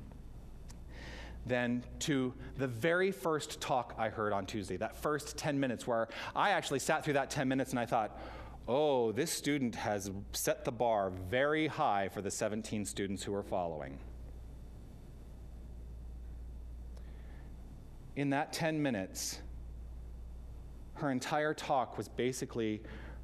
then 1.47 1.85
to 2.01 2.33
the 2.57 2.67
very 2.67 3.11
first 3.11 3.61
talk 3.61 3.95
I 3.99 4.09
heard 4.09 4.33
on 4.33 4.47
Tuesday, 4.47 4.77
that 4.77 4.97
first 4.97 5.37
10 5.37 5.59
minutes, 5.59 5.87
where 5.87 6.09
I 6.37 6.51
actually 6.51 6.79
sat 6.79 7.05
through 7.05 7.15
that 7.15 7.31
10 7.31 7.49
minutes 7.49 7.71
and 7.71 7.81
I 7.81 7.87
thought, 7.87 8.19
oh, 8.69 9.13
this 9.13 9.31
student 9.31 9.75
has 9.75 10.11
set 10.33 10.65
the 10.65 10.73
bar 10.73 11.11
very 11.11 11.67
high 11.67 12.09
for 12.09 12.23
the 12.23 12.31
17 12.31 12.85
students 12.85 13.23
who 13.23 13.35
are 13.35 13.43
following. 13.43 13.99
In 18.15 18.31
that 18.31 18.53
10 18.53 18.81
minutes, 18.81 19.41
her 20.95 21.11
entire 21.11 21.55
talk 21.55 21.97
was 21.97 22.09
basically 22.09 22.83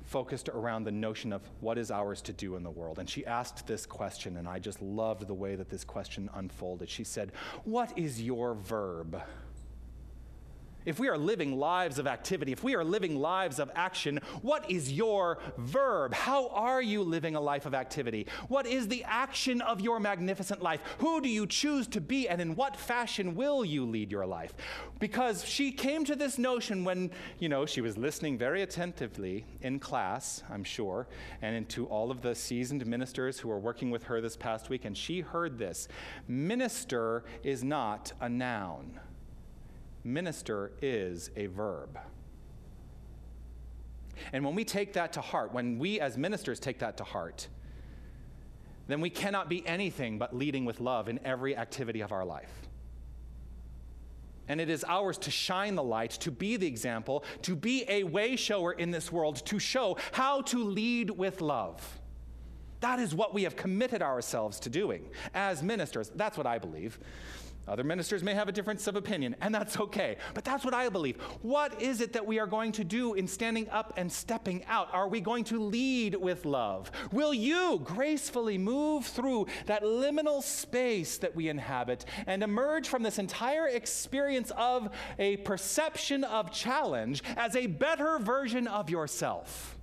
focused 0.08 0.48
around 0.48 0.84
the 0.84 0.90
notion 0.90 1.32
of 1.32 1.42
what 1.60 1.76
is 1.76 1.90
ours 1.90 2.22
to 2.22 2.32
do 2.32 2.56
in 2.56 2.62
the 2.62 2.70
world. 2.70 2.98
And 2.98 3.08
she 3.08 3.26
asked 3.26 3.66
this 3.66 3.84
question, 3.84 4.38
and 4.38 4.48
I 4.48 4.58
just 4.58 4.80
loved 4.80 5.26
the 5.26 5.34
way 5.34 5.54
that 5.54 5.68
this 5.68 5.84
question 5.84 6.30
unfolded. 6.34 6.88
She 6.88 7.04
said, 7.04 7.32
What 7.64 7.96
is 7.96 8.20
your 8.22 8.54
verb? 8.54 9.20
If 10.88 10.98
we 10.98 11.08
are 11.08 11.18
living 11.18 11.58
lives 11.58 11.98
of 11.98 12.06
activity, 12.06 12.50
if 12.50 12.64
we 12.64 12.74
are 12.74 12.82
living 12.82 13.16
lives 13.16 13.58
of 13.58 13.70
action, 13.74 14.18
what 14.40 14.70
is 14.70 14.90
your 14.90 15.38
verb? 15.58 16.14
How 16.14 16.48
are 16.48 16.80
you 16.80 17.02
living 17.02 17.36
a 17.36 17.40
life 17.40 17.66
of 17.66 17.74
activity? 17.74 18.26
What 18.48 18.66
is 18.66 18.88
the 18.88 19.04
action 19.04 19.60
of 19.60 19.82
your 19.82 20.00
magnificent 20.00 20.62
life? 20.62 20.80
Who 20.98 21.20
do 21.20 21.28
you 21.28 21.46
choose 21.46 21.86
to 21.88 22.00
be, 22.00 22.26
and 22.26 22.40
in 22.40 22.56
what 22.56 22.74
fashion 22.74 23.34
will 23.34 23.66
you 23.66 23.84
lead 23.84 24.10
your 24.10 24.24
life? 24.24 24.54
Because 24.98 25.44
she 25.44 25.72
came 25.72 26.06
to 26.06 26.16
this 26.16 26.38
notion 26.38 26.84
when, 26.84 27.10
you 27.38 27.50
know, 27.50 27.66
she 27.66 27.82
was 27.82 27.98
listening 27.98 28.38
very 28.38 28.62
attentively 28.62 29.44
in 29.60 29.78
class, 29.78 30.42
I'm 30.50 30.64
sure, 30.64 31.06
and 31.42 31.54
into 31.54 31.84
all 31.86 32.10
of 32.10 32.22
the 32.22 32.34
seasoned 32.34 32.86
ministers 32.86 33.38
who 33.38 33.48
were 33.48 33.58
working 33.58 33.90
with 33.90 34.04
her 34.04 34.22
this 34.22 34.38
past 34.38 34.70
week, 34.70 34.86
and 34.86 34.96
she 34.96 35.20
heard 35.20 35.58
this 35.58 35.86
Minister 36.26 37.24
is 37.42 37.62
not 37.62 38.12
a 38.20 38.28
noun 38.28 39.00
minister 40.12 40.72
is 40.82 41.30
a 41.36 41.46
verb. 41.46 41.98
And 44.32 44.44
when 44.44 44.54
we 44.54 44.64
take 44.64 44.94
that 44.94 45.12
to 45.14 45.20
heart, 45.20 45.52
when 45.52 45.78
we 45.78 46.00
as 46.00 46.18
ministers 46.18 46.58
take 46.58 46.80
that 46.80 46.96
to 46.96 47.04
heart, 47.04 47.48
then 48.88 49.00
we 49.00 49.10
cannot 49.10 49.48
be 49.48 49.66
anything 49.66 50.18
but 50.18 50.34
leading 50.34 50.64
with 50.64 50.80
love 50.80 51.08
in 51.08 51.20
every 51.24 51.56
activity 51.56 52.00
of 52.00 52.10
our 52.10 52.24
life. 52.24 52.50
And 54.48 54.62
it 54.62 54.70
is 54.70 54.82
ours 54.88 55.18
to 55.18 55.30
shine 55.30 55.74
the 55.74 55.82
light, 55.82 56.12
to 56.12 56.30
be 56.30 56.56
the 56.56 56.66
example, 56.66 57.22
to 57.42 57.54
be 57.54 57.84
a 57.86 58.02
way 58.04 58.34
shower 58.34 58.72
in 58.72 58.90
this 58.90 59.12
world, 59.12 59.44
to 59.46 59.58
show 59.58 59.98
how 60.12 60.40
to 60.42 60.64
lead 60.64 61.10
with 61.10 61.42
love. 61.42 62.00
That 62.80 62.98
is 62.98 63.14
what 63.14 63.34
we 63.34 63.42
have 63.42 63.56
committed 63.56 64.02
ourselves 64.02 64.58
to 64.60 64.70
doing 64.70 65.10
as 65.34 65.62
ministers. 65.62 66.10
That's 66.14 66.38
what 66.38 66.46
I 66.46 66.58
believe. 66.58 66.98
Other 67.68 67.84
ministers 67.84 68.22
may 68.22 68.34
have 68.34 68.48
a 68.48 68.52
difference 68.52 68.86
of 68.86 68.96
opinion, 68.96 69.36
and 69.40 69.54
that's 69.54 69.78
okay. 69.78 70.16
But 70.34 70.44
that's 70.44 70.64
what 70.64 70.74
I 70.74 70.88
believe. 70.88 71.20
What 71.42 71.80
is 71.82 72.00
it 72.00 72.14
that 72.14 72.26
we 72.26 72.38
are 72.38 72.46
going 72.46 72.72
to 72.72 72.84
do 72.84 73.14
in 73.14 73.26
standing 73.28 73.68
up 73.68 73.92
and 73.96 74.10
stepping 74.10 74.64
out? 74.66 74.88
Are 74.92 75.08
we 75.08 75.20
going 75.20 75.44
to 75.44 75.60
lead 75.60 76.14
with 76.14 76.46
love? 76.46 76.90
Will 77.12 77.34
you 77.34 77.80
gracefully 77.84 78.58
move 78.58 79.06
through 79.06 79.46
that 79.66 79.82
liminal 79.82 80.42
space 80.42 81.18
that 81.18 81.36
we 81.36 81.48
inhabit 81.48 82.04
and 82.26 82.42
emerge 82.42 82.88
from 82.88 83.02
this 83.02 83.18
entire 83.18 83.68
experience 83.68 84.50
of 84.56 84.88
a 85.18 85.36
perception 85.38 86.24
of 86.24 86.50
challenge 86.50 87.22
as 87.36 87.54
a 87.54 87.66
better 87.66 88.18
version 88.18 88.66
of 88.66 88.88
yourself? 88.88 89.76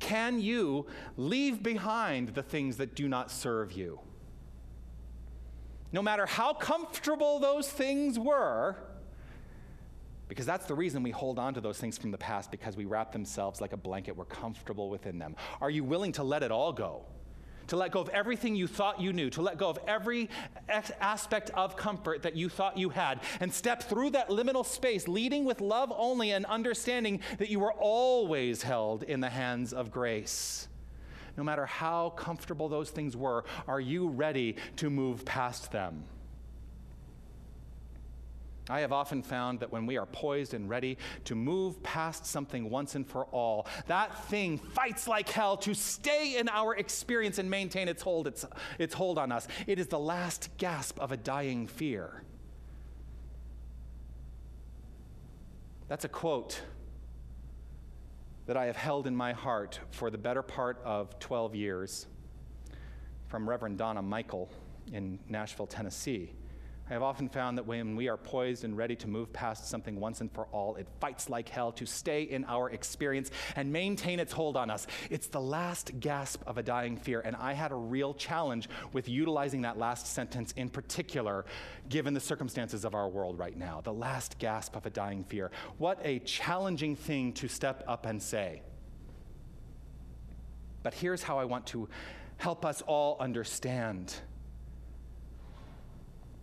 Can 0.00 0.40
you 0.40 0.86
leave 1.16 1.62
behind 1.62 2.30
the 2.30 2.42
things 2.42 2.76
that 2.78 2.96
do 2.96 3.08
not 3.08 3.30
serve 3.30 3.72
you? 3.72 4.00
No 5.92 6.02
matter 6.02 6.26
how 6.26 6.54
comfortable 6.54 7.38
those 7.38 7.68
things 7.68 8.18
were, 8.18 8.76
because 10.28 10.46
that's 10.46 10.64
the 10.64 10.74
reason 10.74 11.02
we 11.02 11.10
hold 11.10 11.38
on 11.38 11.52
to 11.52 11.60
those 11.60 11.78
things 11.78 11.98
from 11.98 12.10
the 12.10 12.18
past 12.18 12.50
because 12.50 12.74
we 12.74 12.86
wrap 12.86 13.12
themselves 13.12 13.60
like 13.60 13.74
a 13.74 13.76
blanket. 13.76 14.16
We're 14.16 14.24
comfortable 14.24 14.88
within 14.88 15.18
them. 15.18 15.36
Are 15.60 15.68
you 15.68 15.84
willing 15.84 16.12
to 16.12 16.22
let 16.22 16.42
it 16.42 16.50
all 16.50 16.72
go? 16.72 17.02
To 17.68 17.76
let 17.76 17.92
go 17.92 18.00
of 18.00 18.08
everything 18.08 18.56
you 18.56 18.66
thought 18.66 18.98
you 18.98 19.12
knew, 19.12 19.28
to 19.30 19.42
let 19.42 19.58
go 19.58 19.68
of 19.68 19.78
every 19.86 20.30
aspect 20.68 21.50
of 21.50 21.76
comfort 21.76 22.22
that 22.22 22.34
you 22.34 22.48
thought 22.48 22.78
you 22.78 22.88
had, 22.88 23.20
and 23.40 23.52
step 23.52 23.82
through 23.82 24.10
that 24.10 24.30
liminal 24.30 24.64
space, 24.64 25.06
leading 25.06 25.44
with 25.44 25.60
love 25.60 25.92
only 25.94 26.30
and 26.30 26.46
understanding 26.46 27.20
that 27.38 27.50
you 27.50 27.62
are 27.64 27.72
always 27.72 28.62
held 28.62 29.02
in 29.02 29.20
the 29.20 29.30
hands 29.30 29.72
of 29.74 29.90
grace 29.90 30.66
no 31.36 31.44
matter 31.44 31.66
how 31.66 32.10
comfortable 32.10 32.68
those 32.68 32.90
things 32.90 33.16
were, 33.16 33.44
are 33.66 33.80
you 33.80 34.08
ready 34.08 34.56
to 34.76 34.90
move 34.90 35.24
past 35.24 35.72
them? 35.72 36.04
I 38.68 38.80
have 38.80 38.92
often 38.92 39.22
found 39.22 39.60
that 39.60 39.72
when 39.72 39.86
we 39.86 39.96
are 39.96 40.06
poised 40.06 40.54
and 40.54 40.68
ready 40.68 40.96
to 41.24 41.34
move 41.34 41.82
past 41.82 42.24
something 42.26 42.70
once 42.70 42.94
and 42.94 43.06
for 43.06 43.24
all, 43.26 43.66
that 43.86 44.24
thing 44.26 44.58
fights 44.58 45.08
like 45.08 45.28
hell 45.28 45.56
to 45.58 45.74
stay 45.74 46.36
in 46.38 46.48
our 46.48 46.76
experience 46.76 47.38
and 47.38 47.50
maintain 47.50 47.88
its 47.88 48.02
hold, 48.02 48.28
its, 48.28 48.46
its 48.78 48.94
hold 48.94 49.18
on 49.18 49.32
us. 49.32 49.48
It 49.66 49.80
is 49.80 49.88
the 49.88 49.98
last 49.98 50.48
gasp 50.58 51.00
of 51.00 51.10
a 51.10 51.16
dying 51.16 51.66
fear. 51.66 52.22
That's 55.88 56.04
a 56.04 56.08
quote 56.08 56.62
that 58.46 58.56
I 58.56 58.66
have 58.66 58.76
held 58.76 59.06
in 59.06 59.14
my 59.14 59.32
heart 59.32 59.78
for 59.90 60.10
the 60.10 60.18
better 60.18 60.42
part 60.42 60.80
of 60.84 61.18
12 61.18 61.54
years 61.54 62.06
from 63.28 63.48
Reverend 63.48 63.78
Donna 63.78 64.02
Michael 64.02 64.50
in 64.92 65.18
Nashville, 65.28 65.66
Tennessee. 65.66 66.32
I 66.92 66.94
have 66.94 67.02
often 67.02 67.30
found 67.30 67.56
that 67.56 67.66
when 67.66 67.96
we 67.96 68.08
are 68.08 68.18
poised 68.18 68.64
and 68.64 68.76
ready 68.76 68.94
to 68.96 69.08
move 69.08 69.32
past 69.32 69.66
something 69.66 69.98
once 69.98 70.20
and 70.20 70.30
for 70.30 70.44
all, 70.52 70.76
it 70.76 70.86
fights 71.00 71.30
like 71.30 71.48
hell 71.48 71.72
to 71.72 71.86
stay 71.86 72.24
in 72.24 72.44
our 72.44 72.68
experience 72.68 73.30
and 73.56 73.72
maintain 73.72 74.20
its 74.20 74.30
hold 74.30 74.58
on 74.58 74.68
us. 74.68 74.86
It's 75.08 75.26
the 75.28 75.40
last 75.40 75.98
gasp 76.00 76.42
of 76.46 76.58
a 76.58 76.62
dying 76.62 76.98
fear, 76.98 77.22
and 77.22 77.34
I 77.34 77.54
had 77.54 77.72
a 77.72 77.76
real 77.76 78.12
challenge 78.12 78.68
with 78.92 79.08
utilizing 79.08 79.62
that 79.62 79.78
last 79.78 80.06
sentence 80.06 80.52
in 80.52 80.68
particular, 80.68 81.46
given 81.88 82.12
the 82.12 82.20
circumstances 82.20 82.84
of 82.84 82.94
our 82.94 83.08
world 83.08 83.38
right 83.38 83.56
now. 83.56 83.80
The 83.82 83.94
last 83.94 84.38
gasp 84.38 84.76
of 84.76 84.84
a 84.84 84.90
dying 84.90 85.24
fear. 85.24 85.50
What 85.78 85.98
a 86.04 86.18
challenging 86.18 86.94
thing 86.94 87.32
to 87.32 87.48
step 87.48 87.84
up 87.88 88.04
and 88.04 88.22
say. 88.22 88.60
But 90.82 90.92
here's 90.92 91.22
how 91.22 91.38
I 91.38 91.46
want 91.46 91.64
to 91.68 91.88
help 92.36 92.66
us 92.66 92.82
all 92.82 93.16
understand 93.18 94.14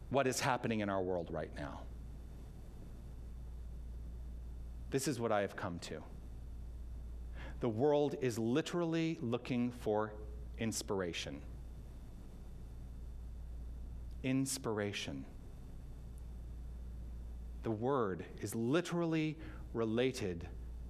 what 0.10 0.28
is 0.28 0.40
happening 0.40 0.80
in 0.80 0.90
our 0.90 1.02
world 1.02 1.30
right 1.32 1.52
now. 1.56 1.82
This 4.92 5.08
is 5.08 5.20
what 5.20 5.32
I 5.32 5.42
have 5.42 5.56
come 5.56 5.80
to. 5.80 6.02
The 7.60 7.70
world 7.70 8.16
is 8.22 8.40
literally 8.40 9.18
looking 9.22 9.72
for 9.72 10.14
inspiration. 10.58 11.42
Inspiration. 14.24 15.26
The 17.64 17.72
word 17.72 18.26
is 18.42 18.56
literally 18.56 19.38
related 19.74 20.48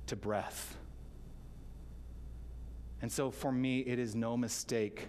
to 0.07 0.15
breath. 0.15 0.77
And 3.01 3.11
so 3.11 3.31
for 3.31 3.51
me, 3.51 3.79
it 3.79 3.99
is 3.99 4.15
no 4.15 4.37
mistake 4.37 5.07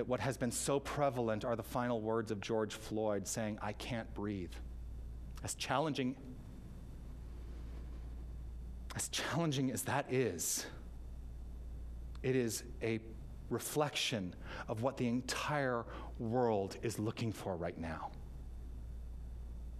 that 0.00 0.08
what 0.08 0.20
has 0.20 0.38
been 0.38 0.50
so 0.50 0.80
prevalent 0.80 1.44
are 1.44 1.54
the 1.54 1.62
final 1.62 2.00
words 2.00 2.30
of 2.30 2.40
George 2.40 2.72
Floyd 2.72 3.28
saying, 3.28 3.58
I 3.60 3.74
can't 3.74 4.10
breathe. 4.14 4.52
As 5.44 5.54
challenging 5.54 6.16
as 8.96 9.08
challenging 9.10 9.70
as 9.70 9.82
that 9.82 10.10
is, 10.10 10.64
it 12.22 12.34
is 12.34 12.62
a 12.82 12.98
reflection 13.50 14.34
of 14.68 14.80
what 14.80 14.96
the 14.96 15.06
entire 15.06 15.84
world 16.18 16.78
is 16.82 16.98
looking 16.98 17.30
for 17.30 17.54
right 17.54 17.78
now. 17.78 18.10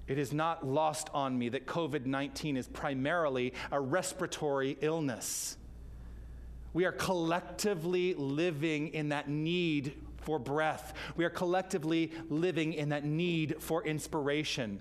It 0.06 0.18
is 0.18 0.34
not 0.34 0.66
lost 0.66 1.08
on 1.14 1.38
me 1.38 1.48
that 1.48 1.64
COVID 1.64 2.04
19 2.04 2.58
is 2.58 2.68
primarily 2.68 3.54
a 3.72 3.80
respiratory 3.80 4.76
illness. 4.82 5.56
We 6.74 6.84
are 6.84 6.92
collectively 6.92 8.12
living 8.12 8.88
in 8.88 9.08
that 9.08 9.30
need 9.30 9.94
for 10.20 10.38
breath. 10.38 10.94
We 11.16 11.24
are 11.24 11.30
collectively 11.30 12.12
living 12.28 12.72
in 12.72 12.90
that 12.90 13.04
need 13.04 13.56
for 13.60 13.84
inspiration. 13.84 14.80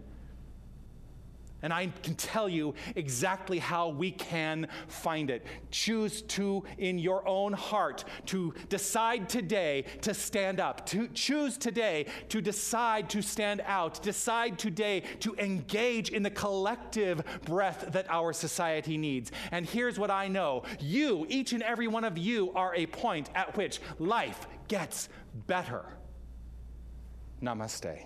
And 1.62 1.74
I 1.74 1.88
can 2.04 2.16
tell 2.16 2.48
you 2.48 2.74
exactly 2.96 3.60
how 3.60 3.90
we 3.90 4.12
can 4.12 4.68
find 4.88 5.30
it. 5.30 5.46
Choose 5.72 6.22
to, 6.24 6.64
in 6.78 7.00
your 7.00 7.28
own 7.28 7.54
heart, 7.54 8.06
to 8.28 8.54
decide 8.70 9.30
today 9.30 9.86
to 10.02 10.14
stand 10.14 10.60
up. 10.60 10.86
To 10.88 11.08
choose 11.10 11.58
today 11.58 12.06
to 12.30 12.42
decide 12.42 13.10
to 13.10 13.22
stand 13.22 13.62
out. 13.66 14.02
Decide 14.02 14.58
today 14.58 15.04
to 15.20 15.36
engage 15.36 16.10
in 16.10 16.24
the 16.24 16.30
collective 16.30 17.22
breath 17.46 17.90
that 17.92 18.10
our 18.10 18.34
society 18.34 18.98
needs. 18.98 19.32
And 19.52 19.66
here's 19.66 20.00
what 20.00 20.12
I 20.12 20.28
know 20.28 20.64
you, 20.80 21.26
each 21.30 21.54
and 21.54 21.64
every 21.64 21.88
one 21.88 22.04
of 22.04 22.18
you, 22.18 22.52
are 22.54 22.74
a 22.76 22.86
point 22.86 23.30
at 23.36 23.56
which 23.58 23.82
life 24.00 24.48
gets 24.68 25.10
better. 25.48 25.86
Namaste. 27.42 28.06